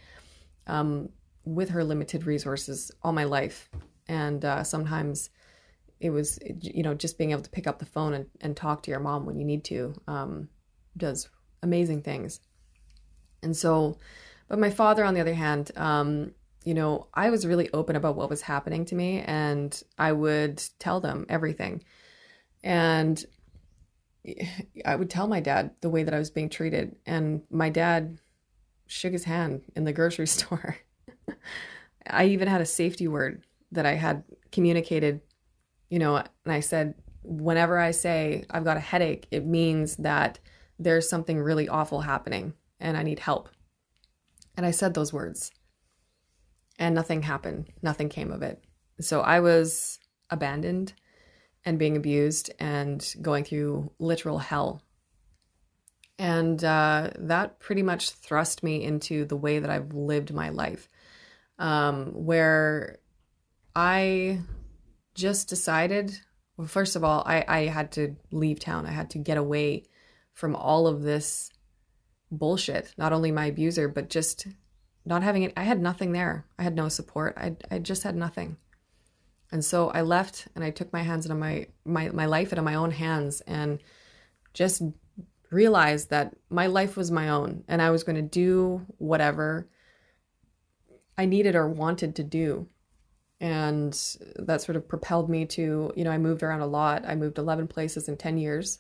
[0.68, 1.10] Um,
[1.46, 3.70] with her limited resources all my life
[4.08, 5.30] and uh, sometimes
[6.00, 8.84] it was you know just being able to pick up the phone and, and talk
[8.84, 10.50] to your mom when you need to um,
[10.98, 11.30] does
[11.62, 12.40] amazing things
[13.42, 13.98] and so
[14.48, 16.32] but my father on the other hand um,
[16.64, 20.62] you know i was really open about what was happening to me and i would
[20.80, 21.84] tell them everything
[22.64, 23.26] and
[24.86, 28.18] i would tell my dad the way that i was being treated and my dad
[28.88, 30.78] shook his hand in the grocery store
[32.08, 35.22] i even had a safety word that i had communicated
[35.94, 40.40] you know, and I said, whenever I say I've got a headache, it means that
[40.80, 43.48] there's something really awful happening and I need help.
[44.58, 45.52] And I said those words
[46.80, 47.68] and nothing happened.
[47.84, 48.64] Nothing came of it.
[49.02, 50.00] So I was
[50.32, 50.94] abandoned
[51.66, 54.82] and being abused and going through literal hell.
[56.20, 60.88] And uh, that pretty much thrust me into the way that I've lived my life,
[61.58, 63.00] um, where
[63.76, 64.42] I
[65.16, 66.20] just decided
[66.58, 68.86] well first of all I, I had to leave town.
[68.86, 69.84] I had to get away
[70.34, 71.52] from all of this
[72.32, 74.48] bullshit not only my abuser but just
[75.06, 76.46] not having it i had nothing there.
[76.58, 77.36] I had no support.
[77.38, 78.58] I, I just had nothing
[79.54, 82.62] and so i left and i took my hands into my, my my life into
[82.62, 83.80] my own hands and
[84.54, 84.82] just
[85.52, 89.70] realized that my life was my own and i was going to do whatever
[91.18, 92.68] i needed or wanted to do.
[93.40, 93.94] And
[94.38, 97.04] that sort of propelled me to you know i moved around a lot.
[97.06, 98.80] I moved 11 places in 10 years.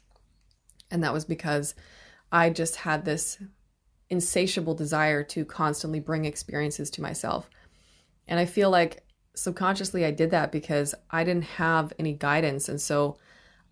[0.91, 1.75] And that was because
[2.31, 3.37] i just had this
[4.09, 7.49] insatiable desire to constantly bring experiences to myself.
[8.27, 9.03] And i feel like
[9.35, 13.17] subconsciously i did that because i didn't have any guidance and so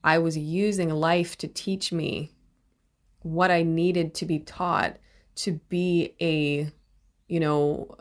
[0.03, 2.31] i was using life to teach me
[3.21, 4.97] what i needed to be taught
[5.35, 6.71] to be a
[7.27, 7.95] you know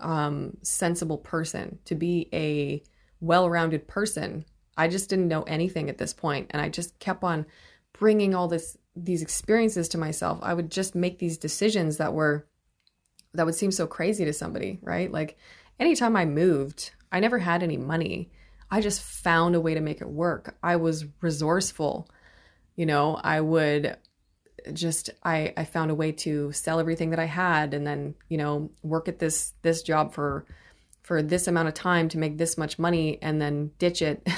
[0.00, 2.82] um, sensible person, to be a
[3.20, 4.44] well rounded person.
[4.76, 7.46] I just didn't know anything at this point, and I just kept on
[7.98, 10.38] bringing all this these experiences to myself.
[10.42, 12.46] I would just make these decisions that were
[13.34, 15.10] that would seem so crazy to somebody, right?
[15.10, 15.38] Like
[15.80, 18.30] anytime I moved, I never had any money.
[18.70, 20.56] I just found a way to make it work.
[20.62, 22.08] I was resourceful.
[22.76, 23.96] You know, I would
[24.72, 28.38] just I I found a way to sell everything that I had and then, you
[28.38, 30.46] know, work at this this job for
[31.02, 34.28] for this amount of time to make this much money and then ditch it.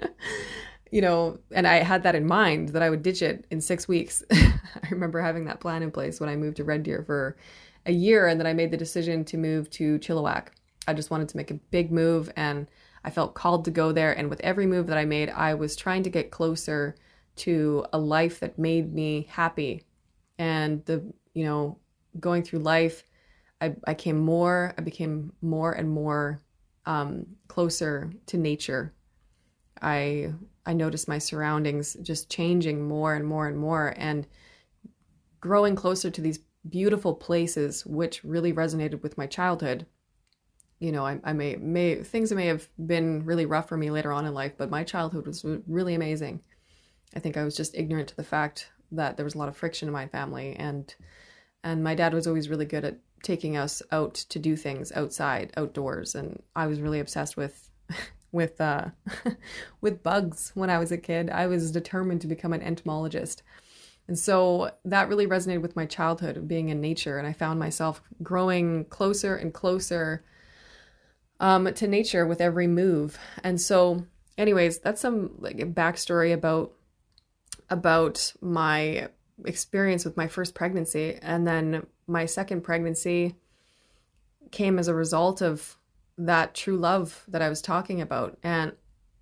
[0.90, 3.88] you know, and I had that in mind that I would ditch it in 6
[3.88, 4.22] weeks.
[4.32, 7.36] I remember having that plan in place when I moved to Red Deer for
[7.84, 10.48] a year and then I made the decision to move to Chilliwack.
[10.86, 12.68] I just wanted to make a big move and
[13.04, 15.76] I felt called to go there and with every move that I made, I was
[15.76, 16.96] trying to get closer
[17.36, 19.84] to a life that made me happy.
[20.38, 21.04] And the,
[21.34, 21.78] you know,
[22.18, 23.04] going through life,
[23.60, 26.40] I, I came more, I became more and more
[26.86, 28.92] um, closer to nature.
[29.80, 30.32] I
[30.66, 34.26] I noticed my surroundings just changing more and more and more and
[35.40, 39.86] growing closer to these beautiful places which really resonated with my childhood.
[40.84, 44.12] You know, I, I may may things may have been really rough for me later
[44.12, 46.42] on in life, but my childhood was really amazing.
[47.16, 49.56] I think I was just ignorant to the fact that there was a lot of
[49.56, 50.94] friction in my family and
[51.62, 55.52] and my dad was always really good at taking us out to do things outside,
[55.56, 57.70] outdoors, and I was really obsessed with
[58.32, 58.88] with uh
[59.80, 61.30] with bugs when I was a kid.
[61.30, 63.42] I was determined to become an entomologist.
[64.06, 67.16] And so that really resonated with my childhood being in nature.
[67.16, 70.22] And I found myself growing closer and closer
[71.40, 73.18] um, to nature with every move.
[73.42, 74.06] And so,
[74.38, 76.72] anyways, that's some like backstory about
[77.70, 79.08] about my
[79.44, 81.18] experience with my first pregnancy.
[81.22, 83.36] And then my second pregnancy
[84.50, 85.76] came as a result of
[86.16, 88.38] that true love that I was talking about.
[88.42, 88.72] And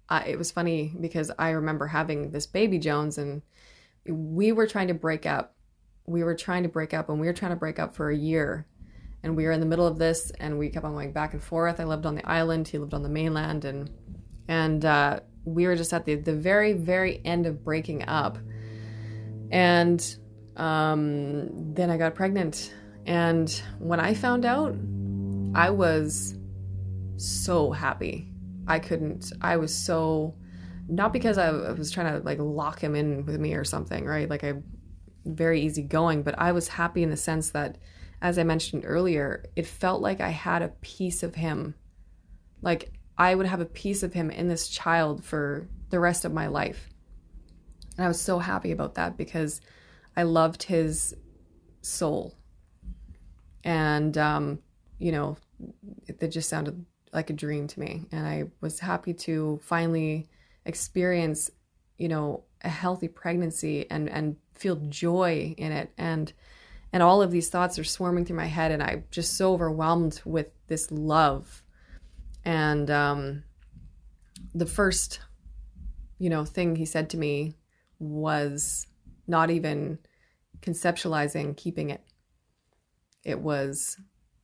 [0.09, 3.43] I, it was funny because I remember having this baby Jones and
[4.07, 5.55] we were trying to break up.
[6.07, 8.17] We were trying to break up and we were trying to break up for a
[8.17, 8.67] year.
[9.23, 11.43] And we were in the middle of this and we kept on going back and
[11.43, 11.79] forth.
[11.79, 13.91] I lived on the island, he lived on the mainland and
[14.49, 18.39] and uh, we were just at the, the very, very end of breaking up.
[19.51, 20.17] And
[20.57, 22.75] um, then I got pregnant.
[23.07, 24.75] And when I found out,
[25.55, 26.37] I was
[27.17, 28.29] so happy.
[28.67, 30.35] I couldn't, I was so,
[30.89, 34.29] not because I was trying to like lock him in with me or something, right?
[34.29, 34.65] Like I'm
[35.25, 37.79] very easygoing, but I was happy in the sense that,
[38.23, 41.75] as I mentioned earlier, it felt like I had a piece of him.
[42.63, 46.33] Like I would have a piece of him in this child for the rest of
[46.33, 46.89] my life.
[47.97, 49.61] And I was so happy about that because
[50.17, 51.15] I loved his
[51.81, 52.37] soul.
[53.65, 54.61] And, um,
[55.01, 55.37] you know,
[56.07, 58.07] it, it just sounded like a dream to me.
[58.13, 60.29] And I was happy to finally
[60.65, 61.51] experience,
[61.99, 65.91] you know, a healthy pregnancy and, and feel joy in it.
[65.99, 66.33] And,
[66.93, 68.71] and all of these thoughts are swarming through my head.
[68.71, 71.63] And I'm just so overwhelmed with this love.
[72.45, 73.45] And, um,
[74.55, 75.21] the first,
[76.19, 77.55] you know, thing he said to me
[77.99, 78.87] was
[79.27, 79.99] not even
[80.61, 82.03] conceptualizing keeping it.
[83.25, 83.97] It was,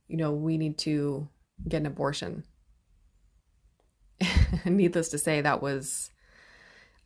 [0.07, 1.29] you know, we need to
[1.67, 2.43] get an abortion.
[4.65, 6.11] Needless to say, that was,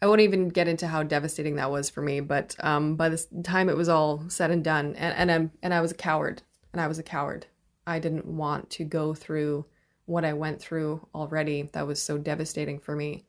[0.03, 3.25] I won't even get into how devastating that was for me, but um, by the
[3.41, 6.41] time it was all said and done, and, and, I'm, and I was a coward,
[6.73, 7.45] and I was a coward.
[7.87, 9.65] I didn't want to go through
[10.03, 13.23] what I went through already that was so devastating for me.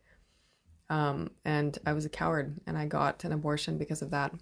[0.90, 4.34] Um, and I was a coward and I got an abortion because of that.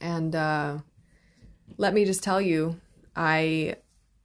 [0.00, 0.78] And uh,
[1.76, 2.80] let me just tell you,
[3.14, 3.76] I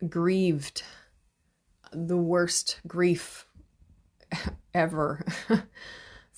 [0.07, 0.83] grieved
[1.91, 3.45] the worst grief
[4.73, 5.25] ever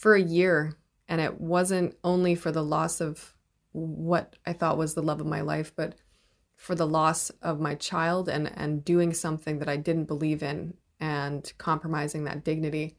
[0.06, 0.78] for a year.
[1.08, 3.34] And it wasn't only for the loss of
[3.72, 5.96] what I thought was the love of my life, but
[6.56, 10.76] for the loss of my child and, and doing something that I didn't believe in
[11.00, 12.98] and compromising that dignity.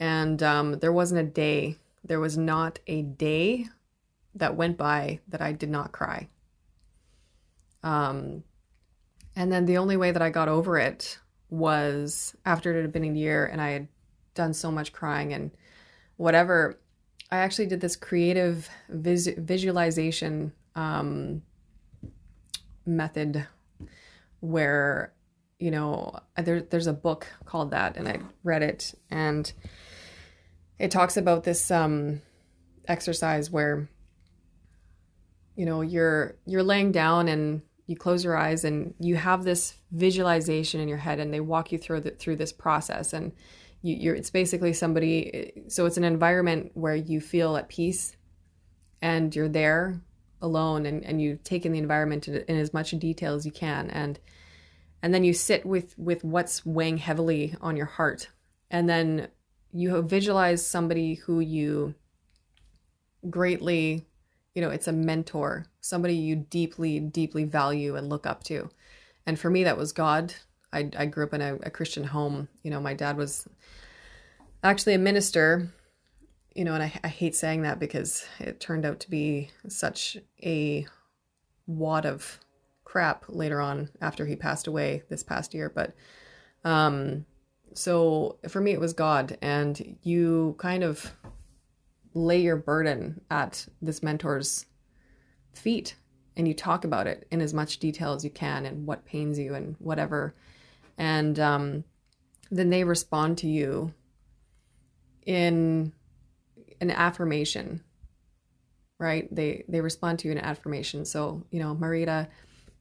[0.00, 3.66] And um, there wasn't a day, there was not a day
[4.34, 6.28] that went by that I did not cry.
[7.84, 8.42] Um,
[9.36, 13.04] and then the only way that I got over it was after it had been
[13.04, 13.88] a year and I had
[14.34, 15.52] done so much crying and
[16.16, 16.78] whatever.
[17.30, 21.42] I actually did this creative vis- visualization um,
[22.84, 23.46] method
[24.40, 25.12] where
[25.58, 29.52] you know there, there's a book called that and i read it and
[30.78, 32.20] it talks about this um,
[32.88, 33.88] exercise where
[35.54, 39.74] you know you're you're laying down and you close your eyes and you have this
[39.92, 43.32] visualization in your head and they walk you through the, through this process and
[43.82, 48.16] you, you're it's basically somebody so it's an environment where you feel at peace
[49.00, 50.00] and you're there
[50.40, 53.52] alone and, and you take in the environment in, in as much detail as you
[53.52, 54.18] can and
[55.02, 58.28] and then you sit with with what's weighing heavily on your heart
[58.70, 59.28] and then
[59.72, 61.94] you visualize somebody who you
[63.28, 64.06] greatly,
[64.54, 68.70] you know, it's a mentor, somebody you deeply, deeply value and look up to.
[69.26, 70.34] And for me, that was God.
[70.72, 72.48] I, I grew up in a, a Christian home.
[72.62, 73.46] You know, my dad was
[74.62, 75.72] actually a minister,
[76.54, 80.16] you know, and I, I hate saying that because it turned out to be such
[80.42, 80.86] a
[81.66, 82.38] wad of
[82.84, 85.70] crap later on after he passed away this past year.
[85.74, 85.94] But
[86.64, 87.26] um,
[87.74, 91.12] so for me, it was God, and you kind of
[92.14, 94.66] lay your burden at this mentor's
[95.54, 95.96] feet
[96.36, 99.38] and you talk about it in as much detail as you can and what pains
[99.38, 100.34] you and whatever.
[100.98, 101.84] And um,
[102.50, 103.92] then they respond to you
[105.24, 105.92] in
[106.80, 107.82] an affirmation,
[108.98, 109.32] right?
[109.34, 111.04] They they respond to you in affirmation.
[111.04, 112.28] So, you know, Marita,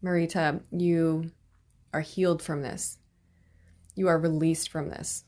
[0.03, 1.31] Marita, you
[1.93, 2.97] are healed from this.
[3.95, 5.25] You are released from this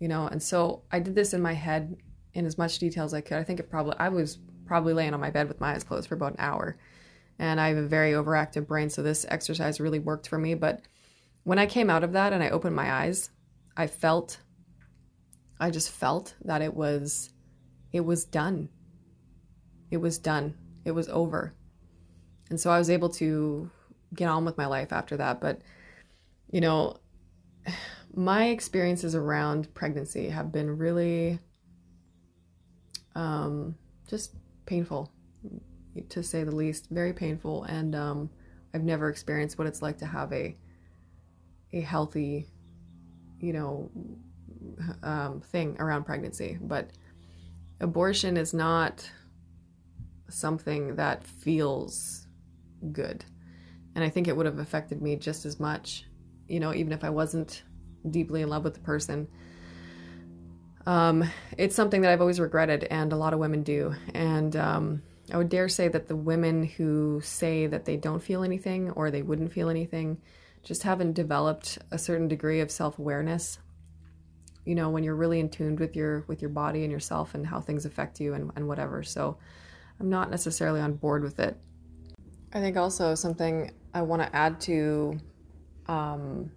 [0.00, 0.26] you know?
[0.26, 1.96] And so i did this in my head
[2.34, 3.38] in as much detail as i could.
[3.38, 6.08] I think it probably i was probably laying on my bed with my eyes closed
[6.08, 6.76] for about an hour.
[7.38, 10.54] And i have a very overactive brain so this exercise really worked for me.
[10.54, 10.82] But
[11.44, 13.30] when i came out of that and i opened my eyes
[13.76, 14.38] i felt
[15.58, 17.30] i just felt that it was
[17.92, 18.68] it was done
[19.90, 21.54] it was done It was over.
[22.48, 23.70] And so I was able to
[24.14, 25.40] get on with my life after that.
[25.40, 25.60] But,
[26.50, 26.96] you know,
[28.14, 31.38] my experiences around pregnancy have been really
[33.14, 33.76] um,
[34.08, 34.34] just
[34.66, 35.12] painful,
[36.08, 36.88] to say the least.
[36.90, 37.64] Very painful.
[37.64, 38.30] And um,
[38.74, 40.56] I've never experienced what it's like to have a
[41.72, 42.46] a healthy,
[43.38, 43.90] you know,
[45.02, 46.58] um, thing around pregnancy.
[46.60, 46.90] But
[47.80, 49.10] abortion is not
[50.28, 52.26] something that feels
[52.92, 53.24] good.
[53.94, 56.04] And I think it would have affected me just as much,
[56.48, 57.62] you know, even if I wasn't
[58.08, 59.28] deeply in love with the person.
[60.86, 63.94] Um, it's something that I've always regretted, and a lot of women do.
[64.14, 65.02] And um,
[65.32, 69.10] I would dare say that the women who say that they don't feel anything or
[69.10, 70.18] they wouldn't feel anything
[70.62, 73.58] just haven't developed a certain degree of self-awareness
[74.64, 77.46] you know when you're really in tune with your with your body and yourself and
[77.46, 79.02] how things affect you and, and whatever.
[79.02, 79.38] So
[79.98, 81.56] i'm not necessarily on board with it.
[82.52, 85.18] I think also something i want to add to
[85.86, 86.52] um,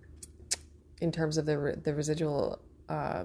[1.02, 3.24] in terms of the, the residual uh,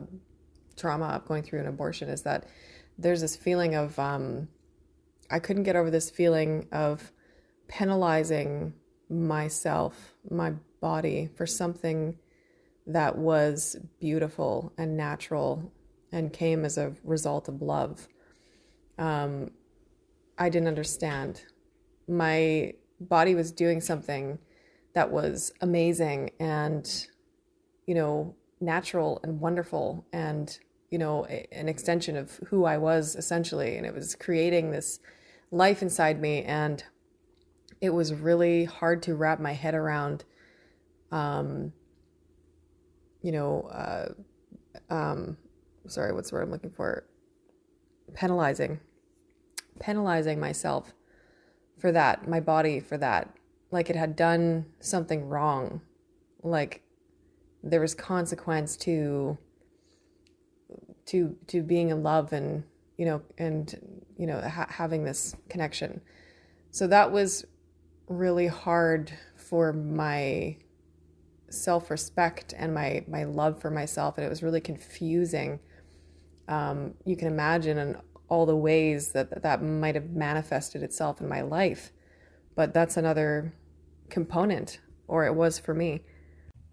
[0.76, 2.47] trauma of going through an abortion is that
[2.97, 4.49] there's this feeling of um,
[5.31, 7.12] i couldn't get over this feeling of
[7.68, 8.72] penalizing
[9.11, 12.18] myself my body for something
[12.87, 15.72] that was beautiful and natural
[16.11, 18.09] and came as a result of love.
[18.99, 19.51] Um,
[20.39, 21.43] I didn't understand.
[22.09, 24.39] My body was doing something
[24.95, 27.07] that was amazing and,
[27.87, 30.59] you know, natural and wonderful and,
[30.91, 33.76] you know, a, an extension of who I was essentially.
[33.76, 34.99] And it was creating this
[35.51, 36.43] life inside me.
[36.43, 36.83] And
[37.81, 40.24] it was really hard to wrap my head around
[41.11, 41.73] um,
[43.23, 44.09] you know, uh,
[44.93, 45.37] um,
[45.87, 47.05] sorry, what's the word I'm looking for?
[48.15, 48.81] Penalizing,
[49.81, 50.95] penalizing myself
[51.79, 53.35] for that, my body for that,
[53.71, 55.83] like it had done something wrong,
[56.43, 56.83] like
[57.63, 59.37] there was consequence to
[61.07, 62.63] to to being in love and
[62.97, 66.01] you know and you know ha- having this connection.
[66.71, 67.45] So that was
[68.09, 70.57] really hard for my
[71.51, 75.61] self-respect and my my love for myself and it was really confusing.
[76.49, 77.97] Um, you can imagine in
[78.29, 81.93] all the ways that that might have manifested itself in my life
[82.55, 83.55] but that's another
[84.11, 86.01] component or it was for me.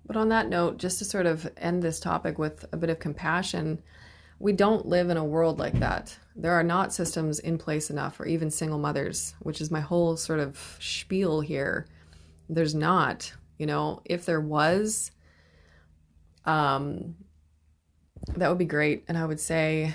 [0.06, 3.00] But on that note just to sort of end this topic with a bit of
[3.00, 3.82] compassion
[4.38, 6.18] we don't live in a world like that.
[6.36, 10.18] There are not systems in place enough for even single mothers which is my whole
[10.18, 11.88] sort of spiel here.
[12.50, 15.12] There's not you know, if there was,
[16.45, 17.16] um,
[18.36, 19.06] that would be great.
[19.08, 19.93] And I would say,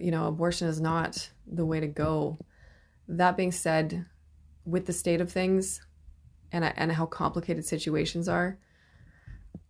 [0.00, 2.38] you know, abortion is not the way to go.
[3.08, 4.06] That being said,
[4.64, 5.80] with the state of things
[6.52, 8.58] and, and how complicated situations are,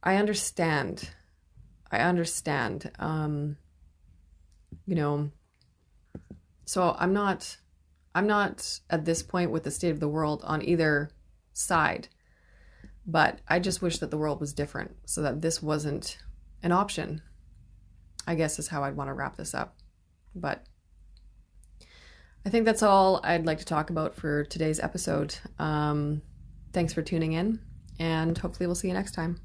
[0.02, 1.10] I understand.
[1.90, 2.90] I understand.
[2.98, 3.56] Um,
[4.86, 5.30] you know,
[6.64, 7.56] so I'm not,
[8.14, 11.10] I'm not at this point with the state of the world on either
[11.52, 12.08] side.
[13.08, 16.18] But I just wish that the world was different so that this wasn't
[16.62, 17.22] an option,
[18.26, 19.78] I guess is how I'd want to wrap this up.
[20.34, 20.66] But
[22.44, 25.34] I think that's all I'd like to talk about for today's episode.
[25.58, 26.20] Um,
[26.74, 27.60] thanks for tuning in,
[27.98, 29.40] and hopefully, we'll see you next time.